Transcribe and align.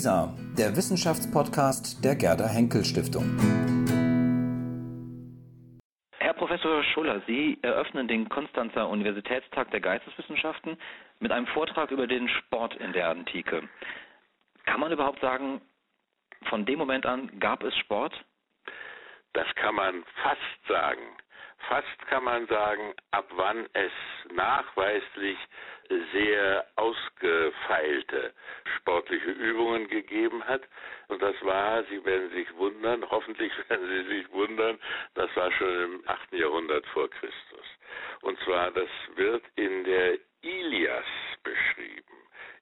WISA, 0.00 0.34
der 0.56 0.74
Wissenschaftspodcast 0.76 2.02
der 2.02 2.16
Gerda 2.16 2.48
Henkel 2.48 2.82
Stiftung. 2.86 3.36
Herr 6.18 6.32
Professor 6.32 6.82
Schuller, 6.84 7.20
Sie 7.26 7.58
eröffnen 7.60 8.08
den 8.08 8.26
Konstanzer 8.30 8.88
Universitätstag 8.88 9.70
der 9.72 9.80
Geisteswissenschaften 9.80 10.78
mit 11.18 11.30
einem 11.32 11.46
Vortrag 11.48 11.90
über 11.90 12.06
den 12.06 12.30
Sport 12.30 12.76
in 12.76 12.94
der 12.94 13.10
Antike. 13.10 13.68
Kann 14.64 14.80
man 14.80 14.90
überhaupt 14.90 15.20
sagen, 15.20 15.60
von 16.48 16.64
dem 16.64 16.78
Moment 16.78 17.04
an 17.04 17.38
gab 17.38 17.62
es 17.62 17.76
Sport? 17.76 18.14
Das 19.34 19.54
kann 19.56 19.74
man 19.74 20.02
fast 20.22 20.66
sagen. 20.66 21.02
Fast 21.68 22.06
kann 22.08 22.24
man 22.24 22.46
sagen, 22.46 22.94
ab 23.10 23.26
wann 23.36 23.66
es 23.74 23.92
nachweislich 24.34 25.36
sehr 26.12 26.66
ausgefeilte 26.76 28.32
sportliche 28.76 29.30
Übungen 29.30 29.88
gegeben 29.88 30.44
hat. 30.44 30.62
Und 31.08 31.20
das 31.22 31.34
war, 31.42 31.82
Sie 31.84 32.04
werden 32.04 32.30
sich 32.30 32.52
wundern, 32.56 33.04
hoffentlich 33.10 33.52
werden 33.68 33.86
Sie 33.88 34.16
sich 34.16 34.30
wundern, 34.32 34.78
das 35.14 35.34
war 35.36 35.50
schon 35.52 35.82
im 35.84 36.02
8. 36.06 36.32
Jahrhundert 36.32 36.86
vor 36.88 37.08
Christus. 37.10 37.66
Und 38.22 38.38
zwar, 38.40 38.70
das 38.70 38.88
wird 39.16 39.44
in 39.56 39.84
der 39.84 40.18
Ilias 40.42 41.04
beschrieben 41.42 42.20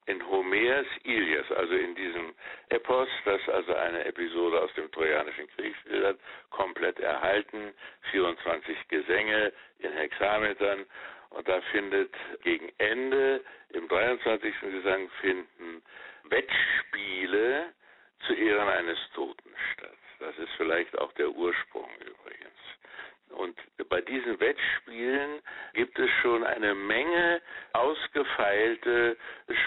in 0.09 0.27
Homers 0.27 0.87
Ilias, 1.05 1.51
also 1.53 1.75
in 1.75 1.95
diesem 1.95 2.35
Epos, 2.71 3.09
das 3.27 3.47
also 3.49 3.75
eine 3.75 4.07
Episode 4.07 4.61
aus 4.63 4.73
dem 4.73 4.91
Trojanischen 4.91 5.47
Krieg 5.49 5.75
schildert, 5.83 6.19
komplett 6.49 6.99
erhalten, 6.99 7.75
24 8.11 8.89
Gesänge 8.89 9.53
in 9.81 9.93
Hexametern 9.93 10.87
und 11.31 11.49
da 11.49 11.61
findet 11.73 12.15
gegen 12.43 12.71
Ende 12.79 13.45
im 13.71 13.89
23. 13.89 14.61
Gesang 14.61 15.11
finden 15.21 15.83
Wettspiele 16.25 17.73
zu 18.27 18.35
Ehren 18.35 18.69
eines 18.69 18.99
Toten 19.15 19.51
statt. 19.75 19.99
Das 20.21 20.37
ist 20.39 20.51
vielleicht 20.57 20.99
auch 20.99 21.13
der 21.13 21.31
Ursprung 21.31 21.91
übrigens. 22.01 22.59
Und 23.31 23.57
bei 23.89 24.01
diesen 24.01 24.41
Wettspielen 24.41 25.41
gibt 25.75 25.99
es 25.99 26.11
schon 26.23 26.45
eine 26.45 26.75
Menge 26.75 27.41
ausgefeilte 27.73 29.17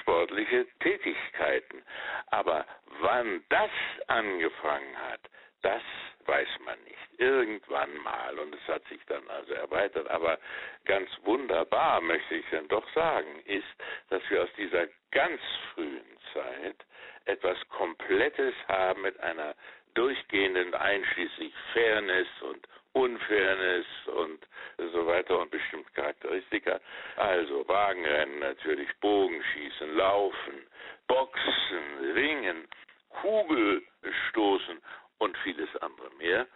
sportliche 0.02 0.68
Tätigkeiten. 0.80 1.84
Aber 2.28 2.66
wann 3.00 3.44
das 3.50 3.72
angefangen 4.08 4.98
hat, 4.98 5.22
das 5.62 5.82
weiß 6.28 6.48
man 6.66 6.80
nicht. 6.84 7.20
Irgendwann 7.20 7.96
mal. 8.00 8.38
Und 8.40 8.56
es 8.56 8.68
hat 8.68 8.86
sich 8.88 9.00
dann 9.08 9.28
also 9.30 9.54
erweitert. 9.54 10.10
Aber 10.10 10.40
ganz 10.86 11.10
wunderbar, 11.24 12.02
möchte 12.02 12.36
ich 12.36 12.46
dann 12.52 12.68
doch 12.68 12.88
sagen, 12.94 13.42
ist, 13.46 13.68
dass 14.10 14.22
wir 14.30 14.44
aus 14.44 14.54
dieser 14.58 14.88
ganz 15.12 15.42
frühen 15.74 16.18
Zeit 16.34 16.78
etwas 17.26 17.58
Komplettes 17.70 18.54
haben 18.68 19.02
mit 19.02 19.20
einer 19.20 19.56
durchgehenden 19.94 20.74
einschließlich 20.74 21.54
Fairness 21.74 22.28
und 22.42 22.68
Unfairness 22.94 23.86
und 24.08 24.46
so 24.92 25.06
weiter 25.08 25.40
und 25.40 25.50
bestimmte 25.50 25.90
Charakteristika. 25.94 26.80
Also 27.16 27.68
Wagenrennen 27.68 28.40
natürlich, 28.40 28.90
Bogenschießen, 29.00 29.96
Laufen, 29.96 30.68
Boxen, 31.08 32.14
Ringen, 32.14 32.68
Kugelstoßen 33.22 34.82
und 35.22 35.38
vieles 35.40 35.70
andere 35.78 36.10
mehr. 36.18 36.48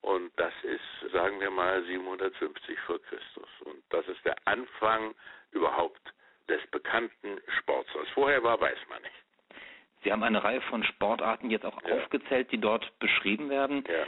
Und 0.00 0.32
das 0.36 0.52
ist, 0.62 1.12
sagen 1.12 1.40
wir 1.40 1.50
mal, 1.50 1.82
750 1.84 2.78
vor 2.80 3.00
Christus. 3.02 3.48
Und 3.64 3.82
das 3.90 4.06
ist 4.08 4.24
der 4.24 4.36
Anfang 4.44 5.14
überhaupt 5.52 6.00
des 6.48 6.60
bekannten 6.70 7.40
Sports. 7.58 7.88
Was 7.94 8.08
vorher 8.10 8.42
war, 8.42 8.60
weiß 8.60 8.78
man 8.88 9.02
nicht. 9.02 9.14
Sie 10.02 10.12
haben 10.12 10.22
eine 10.22 10.42
Reihe 10.42 10.60
von 10.62 10.84
Sportarten 10.84 11.50
jetzt 11.50 11.64
auch 11.64 11.80
ja. 11.82 11.94
aufgezählt, 11.96 12.50
die 12.52 12.58
dort 12.58 12.98
beschrieben 12.98 13.50
werden. 13.50 13.84
Ja. 13.88 14.06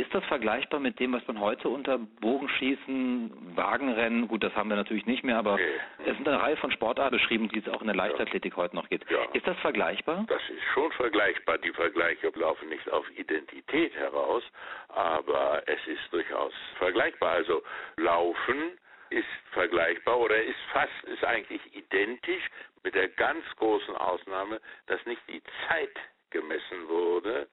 Ist 0.00 0.14
das 0.14 0.24
vergleichbar 0.24 0.80
mit 0.80 0.98
dem, 0.98 1.12
was 1.12 1.26
man 1.26 1.38
heute 1.40 1.68
unter 1.68 1.98
Bogenschießen, 1.98 3.54
Wagenrennen, 3.54 4.28
gut, 4.28 4.42
das 4.42 4.54
haben 4.56 4.70
wir 4.70 4.76
natürlich 4.76 5.04
nicht 5.04 5.22
mehr, 5.24 5.36
aber 5.36 5.56
nee. 5.56 5.62
es 6.06 6.16
sind 6.16 6.26
eine 6.26 6.40
Reihe 6.40 6.56
von 6.56 6.72
Sportarten 6.72 7.18
beschrieben, 7.18 7.50
die 7.50 7.58
es 7.58 7.68
auch 7.68 7.82
in 7.82 7.86
der 7.86 7.96
Leichtathletik 7.96 8.54
ja. 8.54 8.56
heute 8.56 8.76
noch 8.76 8.88
gibt. 8.88 9.10
Ja. 9.10 9.24
Ist 9.34 9.46
das 9.46 9.58
vergleichbar? 9.58 10.24
Das 10.26 10.40
ist 10.48 10.62
schon 10.72 10.90
vergleichbar. 10.92 11.58
Die 11.58 11.72
Vergleiche 11.72 12.32
laufen 12.34 12.70
nicht 12.70 12.90
auf 12.90 13.04
Identität 13.10 13.94
heraus, 13.94 14.42
aber 14.88 15.62
es 15.66 15.86
ist 15.86 16.10
durchaus 16.10 16.54
vergleichbar. 16.78 17.32
Also 17.32 17.62
Laufen 17.98 18.78
ist 19.10 19.28
vergleichbar 19.52 20.18
oder 20.18 20.42
ist 20.42 20.60
fast, 20.72 21.04
ist 21.12 21.24
eigentlich 21.24 21.60
identisch 21.76 22.48
mit 22.82 22.94
der 22.94 23.08
ganz 23.08 23.44
großen 23.56 23.96
Ausnahme, 23.96 24.62
dass 24.86 25.04
nicht 25.04 25.20
die 25.28 25.42
Zeit 25.68 25.94
gemessen 26.30 26.88
wurde, 26.88 27.48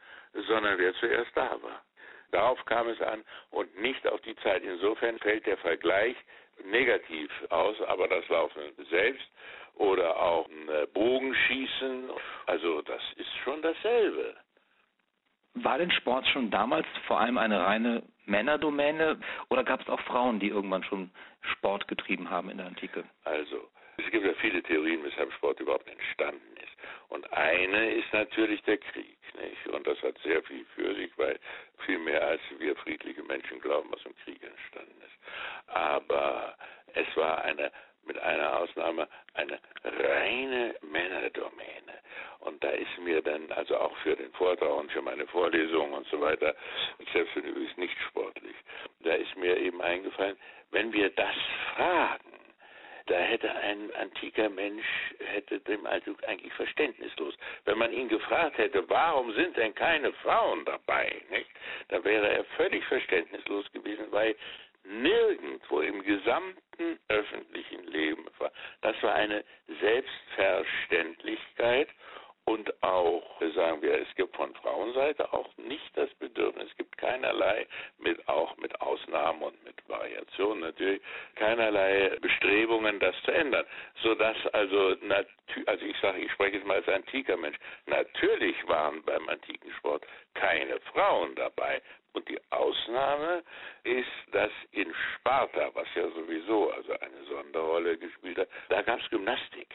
sondern 0.48 0.78
wer 0.78 0.94
zuerst 0.94 1.36
da 1.36 1.58
war. 1.62 1.82
Darauf 2.32 2.64
kam 2.66 2.88
es 2.90 3.02
an 3.02 3.24
und 3.52 3.80
nicht 3.80 4.06
auf 4.08 4.22
die 4.22 4.36
Zeit. 4.38 4.64
Insofern 4.64 5.18
fällt 5.20 5.46
der 5.46 5.58
Vergleich 5.58 6.16
negativ 6.66 7.32
aus, 7.50 7.80
aber 7.88 8.08
das 8.08 8.28
Laufen 8.30 8.62
selbst 8.90 9.28
oder 9.76 10.18
auch 10.18 10.48
ein 10.50 10.70
äh, 10.70 10.88
Bogenschießen, 10.88 12.10
also 12.48 12.82
das 12.82 13.02
ist 13.16 13.30
schon 13.44 13.62
dasselbe. 13.62 14.36
War 15.54 15.78
denn 15.78 15.92
Sport 15.92 16.28
schon 16.28 16.52
damals 16.52 16.86
vor 17.08 17.20
allem 17.20 17.38
eine 17.38 17.64
reine 17.64 18.04
Männerdomäne 18.26 19.20
oder 19.50 19.64
gab 19.64 19.82
es 19.82 19.90
auch 19.90 20.00
Frauen, 20.02 20.40
die 20.40 20.50
irgendwann 20.50 20.84
schon 20.84 21.12
Sport 21.42 21.88
getrieben 21.88 22.30
haben 22.30 22.50
in 22.50 22.58
der 22.58 22.68
Antike? 22.68 23.04
Also, 23.24 23.70
es 23.98 24.12
gibt 24.12 24.26
ja 24.26 24.34
viele 24.34 24.62
Theorien, 24.62 25.04
weshalb 25.04 25.32
Sport 25.34 25.60
überhaupt 25.60 25.88
entstanden 25.90 26.57
ist. 26.57 26.57
Und 27.10 27.32
eine 27.34 27.92
ist 27.94 28.12
natürlich 28.14 28.62
der 28.64 28.78
Krieg. 28.78 29.18
Nicht? 29.40 29.68
Und 29.68 29.86
das 29.86 30.02
hat 30.02 30.18
sehr 30.24 30.42
viel 30.44 30.66
für 30.76 30.96
sich, 30.96 31.12
weil 31.18 31.40
viel 31.86 32.00
mehr 32.00 32.26
als 32.26 32.42
wir 32.58 32.76
friedliche 32.78 33.24
Menschen 33.24 33.60
glauben, 33.62 33.90
was 33.92 34.04
im 34.06 34.16
Krieg 34.24 34.42
entstanden 34.44 35.00
ist. 35.02 35.68
Aber 35.68 36.56
es 36.94 37.08
war 37.16 37.44
eine, 37.44 37.72
mit 38.06 38.18
einer 38.20 38.60
Ausnahme, 38.60 39.08
eine 39.36 39.60
reine 39.84 40.76
Männerdomäne. 40.82 41.98
Und 42.40 42.64
da 42.64 42.70
ist 42.70 42.98
mir 43.00 43.22
dann, 43.22 43.52
also 43.52 43.78
auch 43.78 43.96
für 43.98 44.16
den 44.16 44.32
Vortrag 44.34 44.70
und 44.70 44.92
für 44.92 45.02
meine 45.02 45.28
Vorlesungen 45.28 45.94
und 45.94 46.08
so 46.08 46.20
weiter, 46.22 46.56
selbst 47.14 47.34
bin 47.34 47.46
übrigens 47.46 47.78
nicht 47.78 47.98
sportlich, 48.10 48.56
da 49.02 49.14
ist 49.14 49.36
mir 49.36 49.58
eben 49.58 49.82
eingefallen, 49.82 50.38
wenn 50.72 50.92
wir 50.94 51.10
das 51.12 51.36
fragen, 51.76 52.37
da 53.08 53.18
hätte 53.18 53.54
ein 53.56 53.92
antiker 53.96 54.50
Mensch, 54.50 54.86
hätte 55.34 55.60
dem 55.62 55.86
also 55.86 56.16
eigentlich 56.28 56.54
verständnislos. 56.54 57.36
Wenn 57.66 57.78
man 57.78 57.92
ihn 57.92 58.08
gefragt 58.10 58.58
hätte, 58.58 58.88
warum 58.90 59.34
sind 59.34 59.58
denn 59.58 59.76
keine 59.76 60.14
Frauen 60.14 60.64
dabei, 60.66 61.22
nicht? 61.30 61.50
dann 61.90 62.04
wäre 62.04 62.28
er 62.30 62.44
völlig 62.58 62.84
verständnislos 62.86 63.72
gewesen, 63.72 64.12
weil 64.12 64.36
nirgendwo 64.84 65.82
im 65.82 66.02
gesamten 66.04 67.00
öffentlichen 67.10 67.86
Leben 67.88 68.26
war. 68.40 68.52
Das 68.82 68.96
war 69.04 69.14
eine 69.16 69.44
Selbstverständlichkeit 69.82 71.90
und 72.48 72.82
auch, 72.82 73.42
sagen 73.56 73.82
wir, 73.82 73.94
es 74.00 74.16
gibt 74.16 74.34
von 74.38 74.56
Frauenseite 74.56 75.34
auch 75.34 75.50
nicht 75.58 75.98
das 75.98 76.10
Bedürfnis, 76.14 76.70
es 76.70 76.78
gibt 76.78 76.98
keinerlei, 76.98 77.68
mit, 77.98 78.26
auch 78.30 78.56
mit 78.56 78.80
Ausnahmen 78.80 79.42
und 79.42 79.64
mit 79.66 79.76
Variationen 79.90 80.62
natürlich, 80.62 81.02
keinerlei 81.36 82.16
Bestrebungen, 82.22 83.00
das 83.00 83.14
zu 83.24 83.32
ändern. 83.32 83.66
Sodass 84.02 84.38
also, 84.54 84.96
also 85.66 85.86
ich 85.86 85.98
sage, 86.00 86.20
ich 86.20 86.32
spreche 86.32 86.56
jetzt 86.56 86.66
mal 86.66 86.78
als 86.78 86.88
antiker 86.88 87.36
Mensch, 87.36 87.58
natürlich 87.86 88.56
waren 88.66 89.04
beim 89.04 89.28
antiken 89.28 89.70
Sport 89.80 90.06
keine 90.34 90.80
Frauen 90.94 91.36
dabei. 91.36 91.82
Und 92.14 92.30
die 92.30 92.40
Ausnahme 92.52 93.44
ist, 93.84 94.08
dass 94.32 94.52
in 94.72 94.94
Sparta, 94.94 95.70
was 95.74 95.88
ja 95.96 96.10
sowieso 96.12 96.72
also 96.72 96.94
eine 96.94 97.24
Sonderrolle 97.28 97.98
gespielt 97.98 98.38
hat, 98.40 98.48
da 98.70 98.82
gab 98.84 99.02
es 99.02 99.10
Gymnastik 99.10 99.68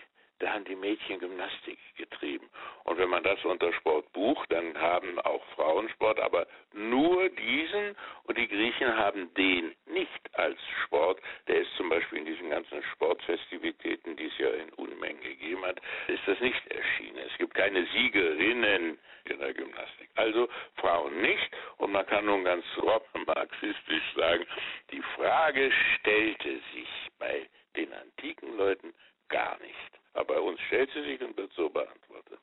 da 0.42 0.52
haben 0.52 0.64
die 0.64 0.74
Mädchen 0.74 1.20
Gymnastik 1.20 1.78
getrieben. 1.96 2.50
Und 2.84 2.98
wenn 2.98 3.08
man 3.08 3.22
das 3.22 3.42
unter 3.44 3.72
Sport 3.74 4.12
bucht, 4.12 4.50
dann 4.50 4.76
haben 4.76 5.20
auch 5.20 5.44
Frauensport, 5.54 6.18
aber 6.18 6.48
nur 6.72 7.28
diesen 7.28 7.96
und 8.24 8.36
die 8.36 8.48
Griechen 8.48 8.96
haben 8.96 9.32
den 9.34 9.72
nicht 9.86 10.34
als 10.34 10.58
Sport. 10.84 11.20
Der 11.46 11.60
ist 11.60 11.72
zum 11.76 11.88
Beispiel 11.88 12.18
in 12.18 12.26
diesen 12.26 12.50
ganzen 12.50 12.82
Sportfestivitäten, 12.92 14.16
die 14.16 14.26
es 14.26 14.38
ja 14.38 14.48
in 14.50 14.70
Unmengen 14.70 15.22
gegeben 15.22 15.64
hat, 15.64 15.80
ist 16.08 16.26
das 16.26 16.40
nicht 16.40 16.66
erschienen. 16.72 17.18
Es 17.30 17.38
gibt 17.38 17.54
keine 17.54 17.86
Siegerinnen 17.86 18.98
in 19.24 19.38
der 19.38 19.54
Gymnastik. 19.54 20.10
Also 20.16 20.48
Frauen 20.76 21.22
nicht. 21.22 21.50
Und 21.76 21.92
man 21.92 22.04
kann 22.06 22.24
nun 22.24 22.42
ganz 22.42 22.64
grob 22.74 23.06
marxistisch 23.26 24.14
sagen, 24.16 24.44
die 24.90 25.02
Frage 25.14 25.70
stellte 26.00 26.60
sich 26.74 26.88
bei 27.20 27.48
den 27.76 27.92
antiken 27.92 28.56
Leuten 28.56 28.92
gar 29.28 29.56
nicht. 29.60 30.02
Aber 30.14 30.34
bei 30.34 30.40
uns 30.40 30.60
stellt 30.62 30.90
sie 30.92 31.02
sich 31.02 31.20
und 31.20 31.36
wird 31.36 31.52
so 31.54 31.68
beantwortet. 31.68 32.38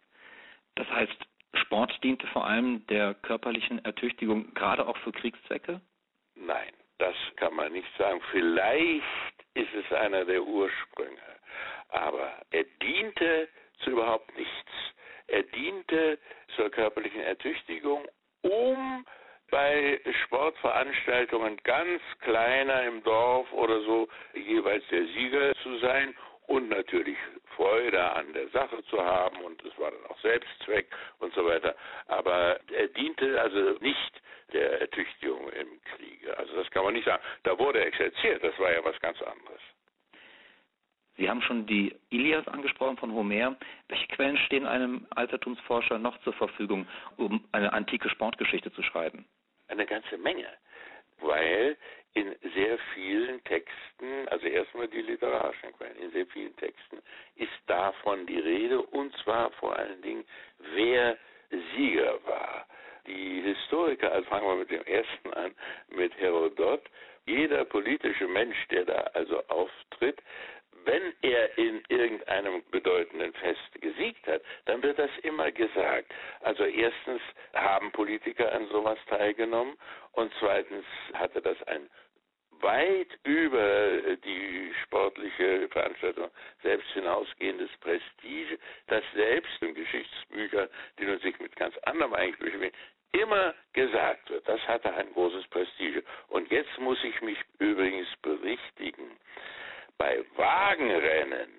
Das 0.76 0.88
heißt, 0.90 1.18
Sport 1.54 1.98
diente 2.04 2.26
vor 2.28 2.46
allem 2.46 2.86
der 2.88 3.14
körperlichen 3.14 3.84
Ertüchtigung, 3.86 4.54
gerade 4.54 4.88
auch 4.88 4.98
für 4.98 5.12
Kriegszwecke? 5.12 5.82
Nein, 6.36 6.74
das 6.98 7.16
kann 7.36 7.56
man 7.56 7.72
nicht 7.74 7.90
sagen. 7.98 8.22
Vielleicht 8.32 9.04
ist 9.54 9.74
es 9.74 9.92
einer 9.94 10.26
der 10.26 10.44
Ursprünge, 10.44 11.18
aber 11.90 12.42
er 12.52 12.64
diente 12.82 13.50
zu 13.80 13.92
überhaupt 13.92 14.36
nichts. 14.38 14.72
Er 15.28 15.44
diente 15.44 16.18
zur 16.56 16.70
körperlichen 16.70 17.22
Ertüchtigung, 17.22 18.08
um 18.42 19.06
bei 19.50 20.00
Sportveranstaltungen 20.26 21.58
ganz 21.64 22.02
kleiner 22.22 22.84
im 22.84 23.04
Dorf 23.04 23.52
oder 23.54 23.82
so 23.82 24.08
jeweils 24.34 24.84
der 24.90 25.06
Sieger 25.06 25.54
zu 25.64 25.78
sein 25.80 26.16
und 26.48 26.70
natürlich 26.70 27.18
Freude 27.56 28.02
an 28.02 28.34
der 28.34 28.48
Sache 28.50 28.84
zu 28.86 29.04
haben 29.04 29.38
und 29.42 29.64
es 29.64 29.78
war 29.78 29.92
dann 29.92 30.06
auch 30.10 30.20
Selbstzweck 30.22 30.88
und 31.20 31.34
so 31.34 31.46
weiter. 31.46 31.76
Aber 32.08 32.60
er 32.74 32.88
diente 32.88 33.40
also 33.40 33.78
nicht 33.82 34.22
der 34.54 34.82
Ertüchtigung 34.82 35.50
im 35.50 35.82
Kriege. 35.96 36.38
Also 36.38 36.56
das 36.56 36.70
kann 36.72 36.84
man 36.84 36.94
nicht 36.94 37.06
sagen. 37.06 37.22
Da 37.44 37.58
wurde 37.60 37.80
er 37.80 37.88
exerziert, 37.88 38.44
das 38.44 38.58
war 38.60 38.72
ja 38.72 38.84
was 38.84 39.00
ganz 39.00 39.22
anderes. 39.22 39.62
Sie 41.18 41.30
haben 41.30 41.42
schon 41.42 41.66
die 41.66 41.94
Ilias 42.10 42.48
angesprochen 42.48 42.96
von 42.98 43.12
Homer. 43.12 43.58
Welche 43.90 44.08
Quellen 44.08 44.38
stehen 44.38 44.66
einem 44.66 45.06
Altertumsforscher 45.10 46.00
noch 46.00 46.18
zur 46.22 46.32
Verfügung, 46.34 46.88
um 47.18 47.44
eine 47.52 47.74
antike 47.74 48.10
Sportgeschichte 48.10 48.72
zu 48.72 48.82
schreiben? 48.82 49.26
Eine 49.70 49.86
ganze 49.86 50.18
Menge, 50.18 50.48
weil 51.22 51.78
in 52.14 52.36
sehr 52.56 52.78
vielen 52.94 53.44
Texten, 53.44 54.28
also 54.30 54.48
erstmal 54.48 54.88
die 54.88 55.02
literarischen 55.02 55.74
Quellen, 55.74 55.98
in 55.98 56.12
sehr 56.12 56.26
vielen 56.28 56.56
Texten 56.58 56.98
ist 57.36 57.52
davon 57.68 58.26
die 58.26 58.40
Rede 58.40 58.82
und 58.82 59.16
zwar 59.18 59.52
vor 59.52 59.76
allen 59.78 60.02
Dingen, 60.02 60.26
wer 60.74 61.18
Sieger 61.76 62.20
war. 62.26 62.68
Die 63.08 63.42
Historiker, 63.42 64.12
also 64.12 64.28
fangen 64.30 64.48
wir 64.48 64.56
mit 64.56 64.72
dem 64.72 64.84
ersten 64.84 65.34
an, 65.34 65.56
mit 65.90 66.16
Herodot, 66.18 66.82
jeder 67.26 67.64
politische 67.66 68.28
Mensch, 68.28 68.58
der 68.70 68.86
da 68.86 68.98
also 69.14 69.42
auftritt, 69.48 70.20
wenn 70.86 71.14
er 71.22 71.58
in 71.58 71.84
irgendeinem 71.90 72.64
bedeutenden 72.72 73.34
Fest 73.34 73.82
gesiegt 73.82 74.26
hat, 74.28 74.42
dann 74.66 74.82
wird 74.84 75.00
das 75.00 75.12
immer 75.24 75.52
gesagt. 75.52 76.14
Also 76.42 76.64
erstens 76.66 77.22
haben 77.54 77.92
Politiker 77.92 78.52
an 78.52 78.68
sowas 78.70 78.98
teilgenommen 79.08 79.78
und 80.14 80.32
zweitens 80.40 80.86
hatte 81.14 81.42
das 81.42 81.62
ein 81.64 81.90
weit 82.62 83.08
über 83.24 84.02
die 84.18 84.74
sportliche 84.84 85.70
Veranstaltung 85.70 86.30
selbst 86.62 86.90
hinausgehendes 86.92 87.70
Prestige, 87.80 88.60
das 88.88 89.04
selbst 89.14 89.62
in 89.62 89.74
Geschichtsbüchern, 89.74 90.68
die 90.98 91.06
nun 91.06 91.20
sich 91.20 91.40
mit 91.40 91.56
ganz 91.56 91.78
anderem 91.84 92.14
eigentlich 92.14 92.54
immer 93.14 93.54
gesagt 93.74 94.30
wird. 94.30 94.48
Das 94.48 94.60
hatte 94.68 94.94
ein 94.94 95.12
großes 95.14 95.48
Prestige. 95.48 96.04
Und 96.28 96.52
jetzt 96.52 96.78
muss 96.80 97.02
ich 97.04 97.22
mich 97.22 97.38
übrigens 97.60 98.08
berichtigen 98.22 99.12
bei 100.00 100.24
Wagenrennen, 100.36 101.50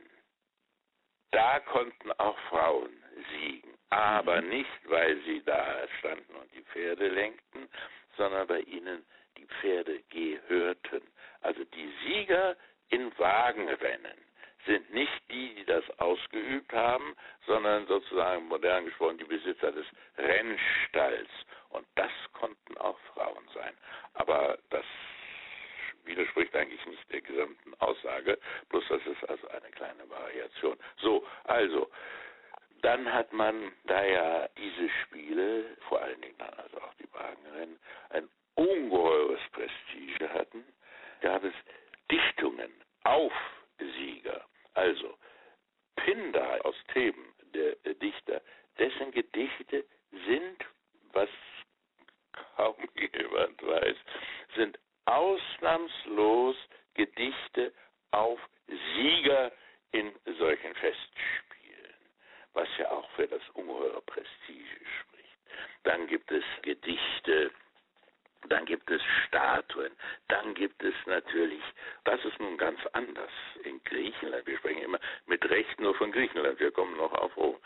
da 1.31 1.61
konnten 1.61 2.11
auch 2.13 2.39
Frauen 2.49 2.91
siegen. 3.31 3.75
Aber 3.91 4.41
mhm. 4.43 4.49
nicht, 4.49 4.91
weil 4.91 5.21
sie 5.23 5.43
da 5.45 5.87
standen 5.99 6.35
und 6.35 6.53
die 6.53 6.63
Pferde 6.63 7.09
lenkten, 7.09 7.69
sondern 8.17 8.49
bei 8.49 8.61
ihnen 8.61 9.05
die 9.37 9.47
Pferde 9.47 10.03
gehörten. 10.11 11.03
Also 11.43 11.63
die 11.65 11.93
Sieger 12.03 12.57
in 12.89 13.17
Wagenrennen 13.19 14.19
sind 14.67 14.93
nicht 14.93 15.23
die, 15.31 15.55
die 15.55 15.65
das 15.65 15.85
ausgeübt 15.99 16.73
haben, 16.73 17.15
sondern 17.47 17.87
sozusagen 17.87 18.47
modern 18.49 18.87
gesprochen 18.87 19.19
die 19.19 19.25
Besitzer 19.25 19.73
des 19.73 19.87
Rennstalls. 20.19 21.31
Und 21.71 21.87
das 21.95 22.11
konnten 22.33 22.77
auch 22.79 22.99
Frauen 23.15 23.49
sein. 23.55 23.75
Aber 24.15 24.59
das 24.71 24.85
widerspricht 26.11 26.55
eigentlich 26.55 26.85
nicht 26.87 27.13
der 27.13 27.21
gesamten 27.21 27.75
Aussage, 27.81 28.39
bloß 28.69 28.85
das 28.89 29.07
ist 29.07 29.29
also 29.29 29.49
eine 29.49 29.71
kleine 29.71 30.09
Variation. 30.09 30.77
So, 30.99 31.27
also, 31.45 31.91
dann 32.83 33.13
hat 33.13 33.33
man, 33.33 33.73
da 33.85 34.05
ja 34.05 34.49
diese 34.57 34.89
Spiele, 35.03 35.77
vor 35.89 36.01
allen 36.01 36.21
Dingen 36.21 36.39
dann 36.39 36.55
also 36.55 36.79
auch 36.79 36.95
die 36.95 37.13
Wagenrennen, 37.13 37.79
ein 38.11 38.29
ungeheures 38.55 39.41
Prestige 39.53 40.29
hatten, 40.33 40.65
gab 41.21 41.45
es 41.45 41.55
Dichtungen 42.11 42.73
auf 43.05 43.33
Sieger. 43.79 44.45
Also, 44.75 45.15
Pindar 45.97 46.65
aus 46.65 46.77
Theben, 46.93 47.35
der 47.55 47.75
Dichter, 47.95 48.41
dessen 48.79 49.11
Gedichte 49.13 49.85
sind, 50.27 50.65
was 51.13 51.29
kaum 52.57 52.77
jemand 52.95 53.63
weiß, 53.63 53.97
sind 54.57 54.79
ausnahmslos 55.05 56.57
Gedichte 56.95 57.73
auf 58.13 58.39
Sieger 58.67 59.53
in 59.93 60.13
solchen 60.39 60.75
Festspielen, 60.75 61.95
was 62.53 62.69
ja 62.79 62.91
auch 62.91 63.09
für 63.13 63.27
das 63.27 63.43
ungeheure 63.55 64.03
Prestige 64.03 64.87
spricht. 65.01 65.39
Dann 65.83 66.07
gibt 66.07 66.31
es 66.31 66.45
Gedichte, 66.63 67.51
dann 68.49 68.65
gibt 68.65 68.91
es 68.91 69.03
Statuen, 69.27 69.93
dann 70.29 70.55
gibt 70.55 70.83
es 70.83 70.95
natürlich, 71.07 71.63
das 72.05 72.25
ist 72.25 72.39
nun 72.39 72.57
ganz 72.57 72.81
anders 72.93 73.31
in 73.65 73.83
Griechenland, 73.85 74.47
wir 74.47 74.59
sprechen 74.59 74.83
immer 74.83 75.01
mit 75.27 75.49
Recht 75.51 75.79
nur 75.81 75.95
von 75.95 76.13
Griechenland, 76.13 76.59
wir 76.61 76.71
kommen 76.71 76.97
noch 76.97 77.13
auf 77.13 77.37
Rom. 77.37 77.59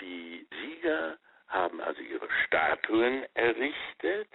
Die 0.00 0.46
Sieger 0.60 1.18
haben 1.48 1.80
also 1.80 2.00
ihre 2.00 2.28
Statuen 2.46 3.26
errichtet, 3.34 4.28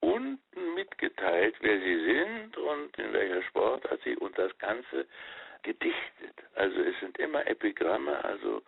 unten 0.00 0.74
mitgeteilt, 0.74 1.54
wer 1.60 1.78
sie 1.78 2.04
sind 2.04 2.56
und 2.56 2.98
in 2.98 3.12
welcher 3.12 3.42
Sportart 3.44 4.00
sie 4.02 4.16
und 4.16 4.36
das 4.36 4.56
Ganze 4.58 5.06
gedichtet. 5.62 6.34
Also 6.54 6.80
es 6.80 6.98
sind 7.00 7.18
immer 7.18 7.46
Also 8.22 8.62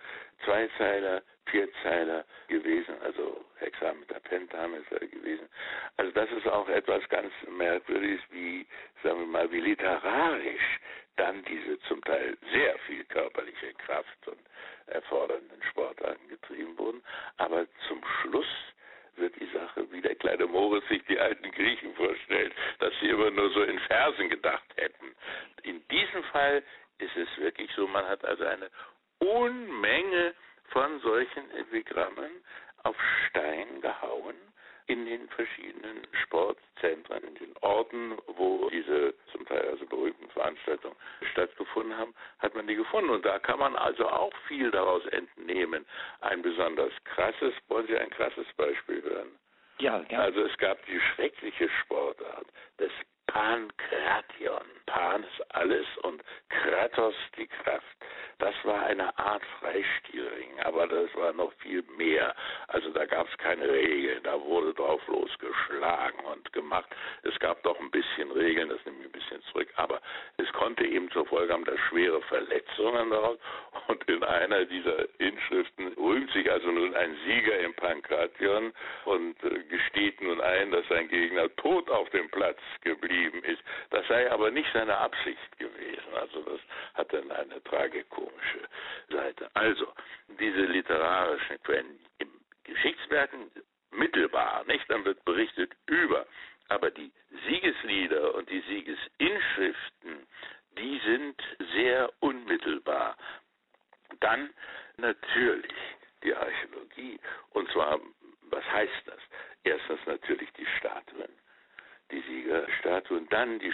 Zweizeiler, 0.45 1.23
Vierzeiler 1.47 2.25
gewesen, 2.49 2.95
also 3.03 3.45
Hexameter, 3.57 4.21
Pentameter 4.21 4.99
gewesen. 5.01 5.49
Also 5.97 6.13
das 6.13 6.31
ist 6.31 6.47
auch 6.47 6.69
etwas 6.69 7.07
ganz 7.09 7.33
Merkwürdiges, 7.49 8.21
wie, 8.31 8.67
sagen 9.03 9.21
wir 9.21 9.27
mal, 9.27 9.53
wie 9.53 9.61
literarisch 9.61 10.81
dann 11.17 11.45
diese 11.45 11.79
zum 11.81 12.03
Teil 12.03 12.37
sehr 12.53 12.79
viel 12.87 13.05
körperliche 13.05 13.75
Kraft 13.75 14.29
und 14.29 14.41
erfordernden 14.87 15.63
Sportarten 15.71 16.29
getrieben 16.29 16.77
wurden. 16.79 17.03
Aber 17.37 17.67
zum 17.89 18.03
Schluss 18.21 18.47
wird 19.17 19.35
die 19.39 19.51
Sache, 19.53 19.87
wie 19.93 20.01
der 20.01 20.15
kleine 20.15 20.47
Moritz 20.47 20.87
sich 20.89 21.05
die 21.05 21.19
alten 21.19 21.51
Griechen 21.53 21.95
vorstellt, 21.95 22.55
dass 22.79 22.93
sie 23.01 23.09
immer 23.11 23.31
nur 23.31 23.51
so 23.51 23.63
in 23.63 23.79
Versen 23.81 24.31
gedacht 24.31 24.65
hätten. 24.77 25.15
In 25.65 25.87
diesem 25.89 26.23
Fall 26.25 26.63
ist 26.99 27.17
es 27.17 27.29
wirklich 27.39 27.71
so, 27.77 27.87
man 27.87 28.07
hat 28.07 28.25
also 28.25 28.45
eine 28.45 28.71
Unmenge 29.23 30.35
von 30.71 31.01
solchen 31.01 31.49
Epigrammen 31.53 32.43
auf 32.83 32.97
Stein 33.29 33.81
gehauen 33.81 34.35
in 34.87 35.07
den 35.07 35.29
verschiedenen 35.29 36.07
Sportzentren, 36.25 37.23
in 37.23 37.35
den 37.37 37.57
Orten, 37.61 38.19
wo 38.27 38.69
diese 38.69 39.15
zum 39.31 39.47
Teil 39.47 39.69
also 39.69 39.87
berühmten 39.87 40.29
Veranstaltungen 40.31 40.97
stattgefunden 41.31 41.97
haben, 41.97 42.15
hat 42.41 42.55
man 42.57 42.67
die 42.67 42.75
gefunden. 42.75 43.11
Und 43.11 43.25
da 43.25 43.39
kann 43.39 43.61
man 43.61 43.77
also 43.77 44.09
auch 44.09 44.35
viel 44.49 44.73
daraus 44.73 45.07
entnehmen. 45.07 45.87
Ein 46.21 46.43
besonders 46.43 46.93
krasses, 47.05 47.55
wollen 47.69 47.87
Sie 47.87 47.97
ein 47.97 48.11
krasses 48.11 48.47
Beispiel 48.57 49.03
hören? 49.03 49.29
Ja, 49.79 50.01
gerne. 50.01 50.25
Also 50.25 50.41
es 50.43 50.57
gab 50.59 50.85
die 50.87 51.01
schreckliche 51.15 51.69
Sportart 51.81 52.47
des 52.81 52.91
Pankration. 53.29 54.67
Pan 54.93 55.25
ist 55.25 55.55
alles 55.55 55.87
und 56.03 56.23
Kratos 56.51 57.15
die 57.39 57.47
Kraft. 57.47 57.87
Das 58.39 58.55
war 58.65 58.87
eine 58.87 59.17
Art 59.19 59.43
Freistilring, 59.61 60.59
aber 60.65 60.87
das 60.87 61.15
war 61.15 61.33
noch 61.33 61.53
viel 61.63 61.83
mehr. 61.97 62.35
Also 62.67 62.91
da 62.91 63.07
gab 63.07 63.29
es 63.29 63.39
keine 63.39 63.69
Regeln, 63.69 64.21
da 64.25 64.39
wurde 64.41 64.75
drauf 64.75 65.01
losgeschlagen 65.07 66.21
und 66.25 66.53
gemacht. 66.53 66.91
Es 67.23 67.39
gab 67.39 67.63
doch 67.63 67.79
ein 67.79 67.91
bisschen 67.91 68.33
Regeln, 68.33 68.69
das 68.69 68.85
nehme 68.85 68.99
ich 68.99 69.07
ein 69.07 69.13
bisschen 69.13 69.43
zurück, 69.45 69.69
aber 69.77 70.01
es 70.39 70.53
konnte 70.53 70.85
eben 70.85 71.09
zur 71.13 71.25
Folge 71.25 71.53
haben, 71.53 71.65
dass 71.65 71.79
schwere 71.89 72.21
Verletzungen 72.23 73.11
daraus. 73.11 73.39
Und 73.89 74.05
in 74.09 74.23
einer 74.25 74.65
dieser 74.65 75.07
Inschriften 75.19 75.93
rühmt 75.95 76.31
sich 76.33 76.51
also 76.51 76.71
nun 76.71 76.95
ein 76.95 77.17
Sieger 77.25 77.59
im 77.61 77.75
Pankration 77.75 78.73
und 79.05 79.43
äh, 79.45 79.63
gesteht 79.65 80.21
nun 80.21 80.41
ein, 80.41 80.71
dass 80.71 80.87
sein 80.89 81.09
Gegner 81.09 81.55
tot 81.57 81.91
auf 81.91 82.09
dem 82.11 82.29
Platz 82.31 82.59
geblieben 82.83 83.43
ist. 83.45 83.61
Das 83.91 84.07
sei 84.09 84.31
aber 84.31 84.51
nicht 84.51 84.73
seine 84.83 84.99
Absicht 84.99 85.59
gewesen. 85.59 86.15
Also 86.15 86.43
das 86.43 86.61
hat 86.95 87.13
dann 87.13 87.31
eine 87.31 87.63
tragikomische 87.63 88.61
Seite. 89.11 89.49
Also 89.55 89.87
diese 90.41 90.63
literarischen 90.63 91.63
Quellen 91.63 92.01
im 92.19 92.29
Geschichtswerken 92.65 93.51
mittelbar, 93.93 94.65
nicht? 94.65 94.85
Dann 94.91 95.05
wird 95.05 95.25
berichtet 95.25 95.73
über. 95.87 96.27
Aber 96.69 96.91
die 96.91 97.13
Siegeslieder 97.47 98.35
und 98.35 98.51
die 98.51 98.61
Siegesinschriften, 98.63 100.27
die 100.79 101.01
sind 101.05 101.41
sehr 101.75 102.11
unmittelbar. 102.19 103.17
Dann 104.19 104.51
natürlich 104.97 105.73
die 106.25 106.35
Archäologie. 106.35 107.21
Und 107.51 107.71
zwar, 107.71 108.01
was 108.51 108.65
heißt 108.73 109.03
das? 109.07 109.21
Erstens 109.63 110.01
natürlich 110.07 110.53
die 110.55 110.67
Statuen, 110.79 111.33
die 112.11 112.21
Siegerstatuen, 112.23 113.29
dann 113.29 113.61
die 113.61 113.73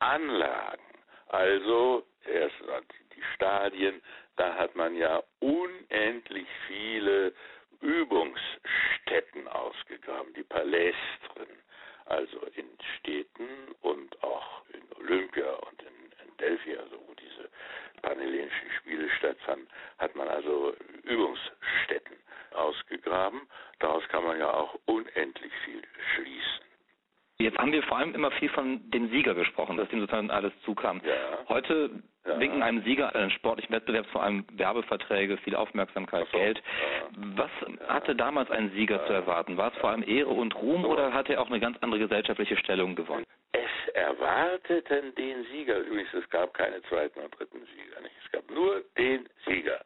Anlagen. 0.00 0.82
Also 1.28 2.06
erst 2.24 2.56
die 3.14 3.22
Stadien, 3.34 4.02
da 4.36 4.54
hat 4.54 4.74
man 4.76 4.96
ja 4.96 5.22
unendlich 5.40 6.46
viele 6.66 7.34
Übungsstätten 7.80 9.46
ausgegraben, 9.48 10.32
die 10.34 10.42
Palästren, 10.42 11.48
also 12.06 12.40
in 12.54 12.66
Städten 12.98 13.48
und 13.82 14.22
auch 14.22 14.62
in 14.72 14.82
Olympia 15.04 15.50
und 15.52 15.82
in 15.82 15.97
haben 28.08 28.14
immer 28.14 28.30
viel 28.32 28.48
von 28.48 28.90
dem 28.90 29.10
Sieger 29.10 29.34
gesprochen, 29.34 29.76
dass 29.76 29.92
ihm 29.92 30.00
sozusagen 30.00 30.30
alles 30.30 30.52
zukam. 30.64 31.00
Ja. 31.04 31.14
Heute 31.48 31.90
ja. 32.26 32.40
winken 32.40 32.62
einem 32.62 32.82
Sieger 32.82 33.14
einen 33.14 33.30
sportlichen 33.30 33.74
Wettbewerb 33.74 34.06
vor 34.06 34.22
allem 34.22 34.44
Werbeverträge, 34.52 35.36
viel 35.38 35.54
Aufmerksamkeit, 35.54 36.26
so. 36.32 36.38
Geld. 36.38 36.62
Was 37.36 37.50
hatte 37.86 38.14
damals 38.14 38.50
ein 38.50 38.70
Sieger 38.70 39.04
zu 39.06 39.12
erwarten? 39.12 39.56
War 39.56 39.72
es 39.72 39.78
vor 39.78 39.90
allem 39.90 40.02
Ehre 40.06 40.30
und 40.30 40.54
Ruhm 40.56 40.82
so. 40.82 40.88
oder 40.88 41.12
hat 41.12 41.28
er 41.28 41.40
auch 41.40 41.48
eine 41.48 41.60
ganz 41.60 41.76
andere 41.80 42.00
gesellschaftliche 42.00 42.56
Stellung 42.56 42.94
gewonnen? 42.94 43.24
Es 43.52 43.94
erwarteten 43.94 45.14
den 45.14 45.44
Sieger. 45.44 45.78
Übrigens, 45.78 46.12
es 46.14 46.28
gab 46.30 46.54
keine 46.54 46.82
zweiten 46.82 47.20
und 47.20 47.38
dritten 47.38 47.60
Sieger. 47.66 48.00
Nicht? 48.00 48.14
Es 48.24 48.32
gab 48.32 48.50
nur 48.50 48.82
den 48.96 49.28
Sieger. 49.46 49.80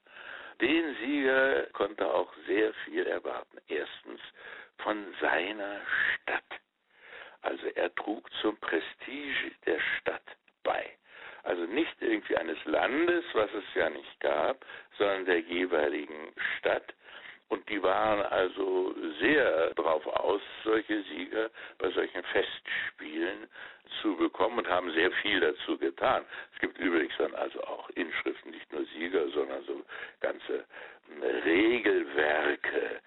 Den 0.61 0.95
Sieger 1.01 1.65
konnte 1.73 2.07
auch 2.07 2.33
sehr 2.47 2.73
viel 2.85 3.07
erwarten. 3.07 3.59
Erstens 3.69 4.21
von 4.79 4.97
seiner 5.21 5.81
Stadt. 6.15 6.61
Also 7.43 7.67
er 7.75 7.93
trug 7.97 8.31
zum 8.41 8.57
Prestige 8.59 9.51
der 9.67 9.79
Stadt 9.99 10.23
bei. 10.63 10.91
Also 11.43 11.65
nicht 11.65 11.95
irgendwie 12.01 12.37
eines 12.37 12.65
Landes, 12.83 13.25
was 13.33 13.49
es 13.55 13.75
ja 13.77 13.89
nicht 13.91 14.21
gab, 14.21 14.65
sondern 14.99 15.25
der 15.25 15.39
jeweiligen 15.39 16.33
Stadt. 16.59 16.93
Und 17.49 17.69
die 17.69 17.81
waren 17.81 18.23
also 18.23 18.93
sehr 19.21 19.73
darauf 19.75 20.05
aus, 20.07 20.41
solche 20.65 21.03
Sieger 21.05 21.49
bei 21.79 21.91
solchen 21.91 22.25
Festspielen 22.25 23.47
zu 24.01 24.17
bekommen 24.17 24.59
und 24.59 24.69
haben 24.69 24.91
sehr 24.95 25.13
viel 25.23 25.39
dazu 25.39 25.79
getan. 25.79 26.25
Es 26.55 26.61
gibt 26.61 26.77
übrigens 26.79 27.15
dann 27.19 27.35
also 27.37 27.63
auch 27.63 27.89
Inschriften, 27.91 28.51
nicht 28.51 28.73
nur 28.73 28.85
Sieger, 28.87 29.29
sondern 29.29 29.63
so 29.65 29.85
ganze 30.21 30.65
Regelwerke, 31.45 33.01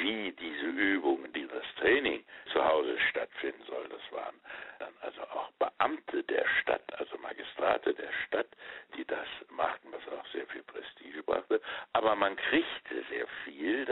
wie 0.00 0.32
diese 0.32 0.66
Übungen, 0.66 1.32
die 1.32 1.46
das 1.46 1.64
Training 1.76 2.24
zu 2.52 2.64
Hause 2.64 2.98
stattfinden 3.10 3.62
soll. 3.66 3.88
Das 3.88 4.12
waren 4.12 4.40
dann 4.78 4.94
also 5.02 5.22
auch 5.22 5.50
Beamte 5.58 6.22
der 6.24 6.46
Stadt, 6.60 6.82
also 6.98 7.16
Magistrate 7.18 7.94
der 7.94 8.12
Stadt, 8.26 8.48
die 8.96 9.04
das 9.04 9.26
machten, 9.50 9.88
was 9.92 10.18
auch 10.18 10.26
sehr 10.32 10.46
viel 10.46 10.62
Prestige 10.62 11.22
brachte. 11.22 11.60
Aber 11.92 12.14
man 12.14 12.36
kriegte 12.36 13.04
sehr 13.10 13.26
viel 13.44 13.86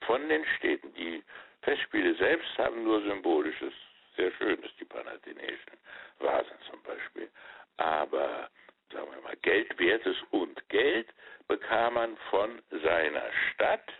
von 0.00 0.28
den 0.28 0.44
Städten. 0.58 0.92
Die 0.94 1.22
Festspiele 1.62 2.14
selbst 2.16 2.58
haben 2.58 2.84
nur 2.84 3.02
symbolisches, 3.02 3.72
sehr 4.16 4.32
schönes, 4.32 4.70
die 4.78 4.84
Panathenaischen 4.84 5.78
Vasen 6.18 6.58
zum 6.70 6.82
Beispiel. 6.82 7.30
Aber 7.78 8.48
sagen 8.92 9.10
wir 9.12 9.22
mal, 9.22 9.36
Geldwertes 9.42 10.16
und 10.30 10.68
Geld 10.68 11.08
bekam 11.48 11.94
man 11.94 12.16
von 12.30 12.62
seiner 12.70 13.30
Stadt 13.50 13.92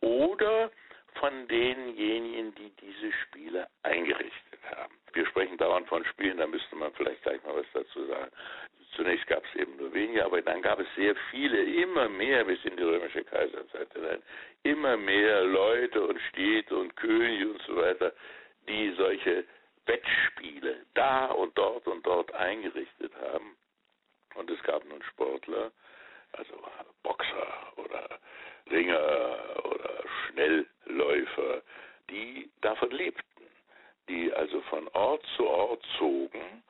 oder 0.00 0.70
von 1.24 1.48
denjenigen, 1.48 2.54
die 2.56 2.70
diese 2.82 3.10
Spiele 3.22 3.66
eingerichtet 3.82 4.60
haben. 4.76 4.92
Wir 5.14 5.24
sprechen 5.26 5.56
dauernd 5.56 5.88
von 5.88 6.04
Spielen, 6.04 6.36
da 6.36 6.46
müsste 6.46 6.76
man 6.76 6.92
vielleicht 6.92 7.22
gleich 7.22 7.42
mal 7.44 7.56
was 7.56 7.66
dazu 7.72 8.04
sagen. 8.04 8.30
Zunächst 8.94 9.26
gab 9.28 9.42
es 9.46 9.58
eben 9.58 9.74
nur 9.78 9.90
wenige, 9.94 10.22
aber 10.22 10.42
dann 10.42 10.60
gab 10.60 10.80
es 10.80 10.86
sehr 10.96 11.16
viele, 11.30 11.62
immer 11.62 12.10
mehr 12.10 12.44
bis 12.44 12.62
in 12.66 12.76
die 12.76 12.82
römische 12.82 13.24
Kaiserzeit 13.24 13.90
hinein, 13.94 14.22
immer 14.64 14.98
mehr 14.98 15.44
Leute 15.44 16.06
und 16.06 16.20
Städte 16.28 16.76
und 16.76 16.94
Könige 16.96 17.52
und 17.52 17.62
so 17.62 17.76
weiter, 17.76 18.12
die 18.68 18.92
solche 18.98 19.46
Wettspiele 19.86 20.84
da 20.92 21.28
und 21.28 21.56
dort 21.56 21.88
und 21.88 22.04
dort 22.04 22.34
eingerichtet 22.34 23.12
haben. 23.22 23.56
Und 24.34 24.50
es 24.50 24.62
gab 24.64 24.84
nun 24.84 25.02
Sportler, 25.04 25.72
also 26.32 26.52
Boxer 27.02 27.72
oder 27.76 28.20
Ringer 28.70 29.64
oder 29.64 30.04
Schnellläufer, 30.26 31.62
die 32.10 32.50
davon 32.60 32.90
lebten, 32.90 33.22
die 34.08 34.33
also 34.44 34.60
von 34.68 34.86
Ort 34.88 35.24
zu 35.36 35.48
Ort 35.48 35.82
zogen 35.98 36.62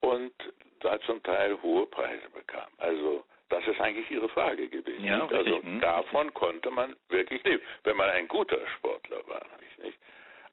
und 0.00 0.32
da 0.80 0.98
zum 1.00 1.22
Teil 1.22 1.60
hohe 1.62 1.84
Preise 1.86 2.28
bekamen. 2.34 2.72
Also 2.78 3.24
das 3.50 3.66
ist 3.66 3.80
eigentlich 3.80 4.10
Ihre 4.10 4.28
Frage 4.30 4.68
gewesen. 4.68 5.04
Ja, 5.04 5.26
also 5.26 5.62
hm. 5.62 5.80
davon 5.80 6.32
konnte 6.32 6.70
man 6.70 6.96
wirklich 7.08 7.42
leben, 7.44 7.62
wenn 7.84 7.96
man 7.96 8.08
ein 8.10 8.28
guter 8.28 8.58
Sportler 8.76 9.18
war. 9.26 9.42
Nicht? 9.82 9.98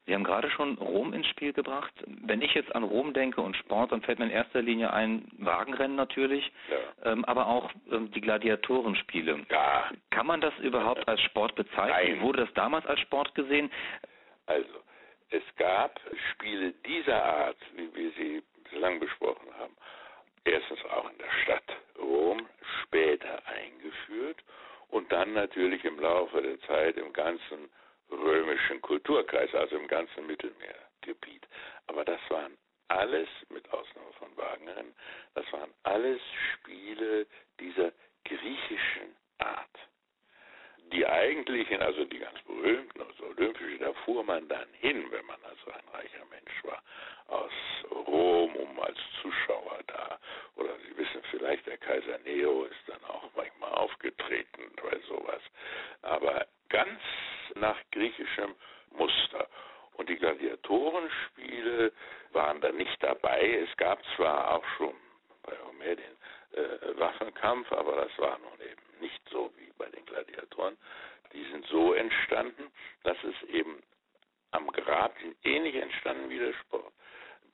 Sie 0.04 0.14
haben 0.14 0.24
gerade 0.24 0.50
schon 0.50 0.76
Rom 0.76 1.14
ins 1.14 1.26
Spiel 1.28 1.52
gebracht. 1.54 1.92
Wenn 2.06 2.42
ich 2.42 2.52
jetzt 2.54 2.74
an 2.74 2.84
Rom 2.84 3.14
denke 3.14 3.40
und 3.40 3.56
Sport, 3.56 3.92
dann 3.92 4.02
fällt 4.02 4.18
mir 4.18 4.26
in 4.26 4.30
erster 4.30 4.60
Linie 4.60 4.92
ein 4.92 5.26
Wagenrennen 5.38 5.96
natürlich, 5.96 6.52
ja. 6.70 7.10
ähm, 7.10 7.24
aber 7.24 7.46
auch 7.46 7.70
ähm, 7.90 8.10
die 8.12 8.20
Gladiatorenspiele. 8.20 9.46
Ja. 9.50 9.90
Kann 10.10 10.26
man 10.26 10.42
das 10.42 10.56
überhaupt 10.58 11.08
als 11.08 11.20
Sport 11.22 11.54
bezeichnen? 11.54 12.16
Nein. 12.16 12.20
Wurde 12.20 12.44
das 12.44 12.52
damals 12.54 12.86
als 12.86 13.00
Sport 13.00 13.34
gesehen? 13.34 13.70
Also, 14.46 14.68
es 15.30 15.42
gab 15.56 16.00
Spiele 16.32 16.72
dieser 16.86 17.22
Art, 17.22 17.58
wie 17.74 17.94
wir 17.94 18.10
sie 18.12 18.42
bislang 18.64 19.00
besprochen 19.00 19.52
haben, 19.58 19.76
erstens 20.44 20.84
auch 20.86 21.10
in 21.10 21.18
der 21.18 21.30
Stadt 21.42 21.76
Rom, 21.98 22.48
später 22.82 23.44
eingeführt 23.46 24.42
und 24.88 25.10
dann 25.10 25.32
natürlich 25.32 25.84
im 25.84 25.98
Laufe 25.98 26.40
der 26.40 26.60
Zeit 26.60 26.96
im 26.96 27.12
ganzen 27.12 27.70
römischen 28.10 28.80
Kulturkreis, 28.82 29.52
also 29.54 29.76
im 29.76 29.88
ganzen 29.88 30.26
Mittelmeergebiet. 30.26 31.46
Aber 31.88 32.04
das 32.04 32.20
waren 32.28 32.56
alles, 32.88 33.28
mit 33.48 33.68
Ausnahme 33.72 34.12
von 34.18 34.36
Wagenrennen, 34.36 34.94
das 35.34 35.50
waren 35.52 35.72
alles 35.82 36.20
Spiele 36.52 37.26
dieser 37.58 37.92
griechischen 38.24 39.16
Art. 39.38 39.78
Die 40.92 41.06
eigentlichen, 41.06 41.82
also 41.82 42.04
die 42.04 42.18
ganz 42.18 42.40
berühmten, 42.42 43.00
also 43.02 43.26
Olympische, 43.26 43.78
da 43.78 43.92
fuhr 44.04 44.22
man 44.22 44.48
dann 44.48 44.68
hin, 44.80 45.04
wenn 45.10 45.26
man 45.26 45.38
also 45.44 45.70
ein 45.72 45.88
reicher 45.92 46.24
Mensch 46.30 46.64
war, 46.64 46.82
aus 47.28 47.52
Rom, 47.90 48.54
um 48.54 48.80
als 48.80 48.98
Zuschauer 49.20 49.80
da. 49.88 50.18
Oder 50.56 50.74
Sie 50.86 50.96
wissen 50.96 51.22
vielleicht, 51.30 51.66
der 51.66 51.78
Kaiser 51.78 52.18
Nero 52.18 52.64
ist 52.64 52.82
dann 52.86 53.02
auch 53.04 53.28
manchmal 53.34 53.72
aufgetreten 53.72 54.72
bei 54.82 54.98
sowas. 55.08 55.42
Aber 56.02 56.46
ganz 56.68 57.00
nach 57.54 57.78
griechischem 57.92 58.54
Muster. 58.90 59.48
Und 59.94 60.08
die 60.08 60.16
Gladiatorenspiele 60.16 61.92
waren 62.32 62.60
da 62.60 62.70
nicht 62.72 63.02
dabei. 63.02 63.66
Es 63.66 63.76
gab 63.76 63.98
zwar 64.14 64.54
auch 64.54 64.64
schon 64.76 64.94
bei 65.42 65.52
Homer 65.66 65.96
den 65.96 66.16
äh, 66.52 66.98
Waffenkampf, 66.98 67.72
aber 67.72 67.96
das 67.96 68.18
war 68.18 68.38
nun 68.38 68.60
eben 68.60 69.00
nicht 69.00 69.20
so 69.30 69.50
wie 69.56 69.65
bei 69.78 69.86
den 69.86 70.04
Gladiatoren. 70.06 70.76
Die 71.32 71.44
sind 71.50 71.66
so 71.66 71.92
entstanden, 71.92 72.70
dass 73.02 73.16
es 73.24 73.48
eben 73.48 73.82
am 74.52 74.68
Grab, 74.68 75.14
ähnlich 75.44 75.76
entstanden 75.76 76.30
wie 76.30 76.38
der 76.38 76.52
Sport, 76.54 76.92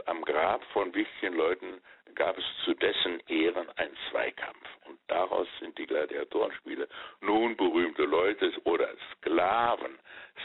am 0.07 0.23
Grab 0.25 0.65
von 0.73 0.95
wichtigen 0.95 1.35
Leuten 1.35 1.81
gab 2.15 2.37
es 2.37 2.45
zu 2.65 2.75
dessen 2.75 3.21
Ehren 3.29 3.69
einen 3.77 3.97
Zweikampf. 4.11 4.69
Und 4.87 4.99
daraus 5.09 5.47
sind 5.61 5.77
die 5.79 5.87
Gladiatorenspiele 5.87 6.89
nun 7.21 7.57
berühmte 7.57 8.05
Leute 8.05 8.53
oder 8.65 8.89
Sklaven. 9.13 9.99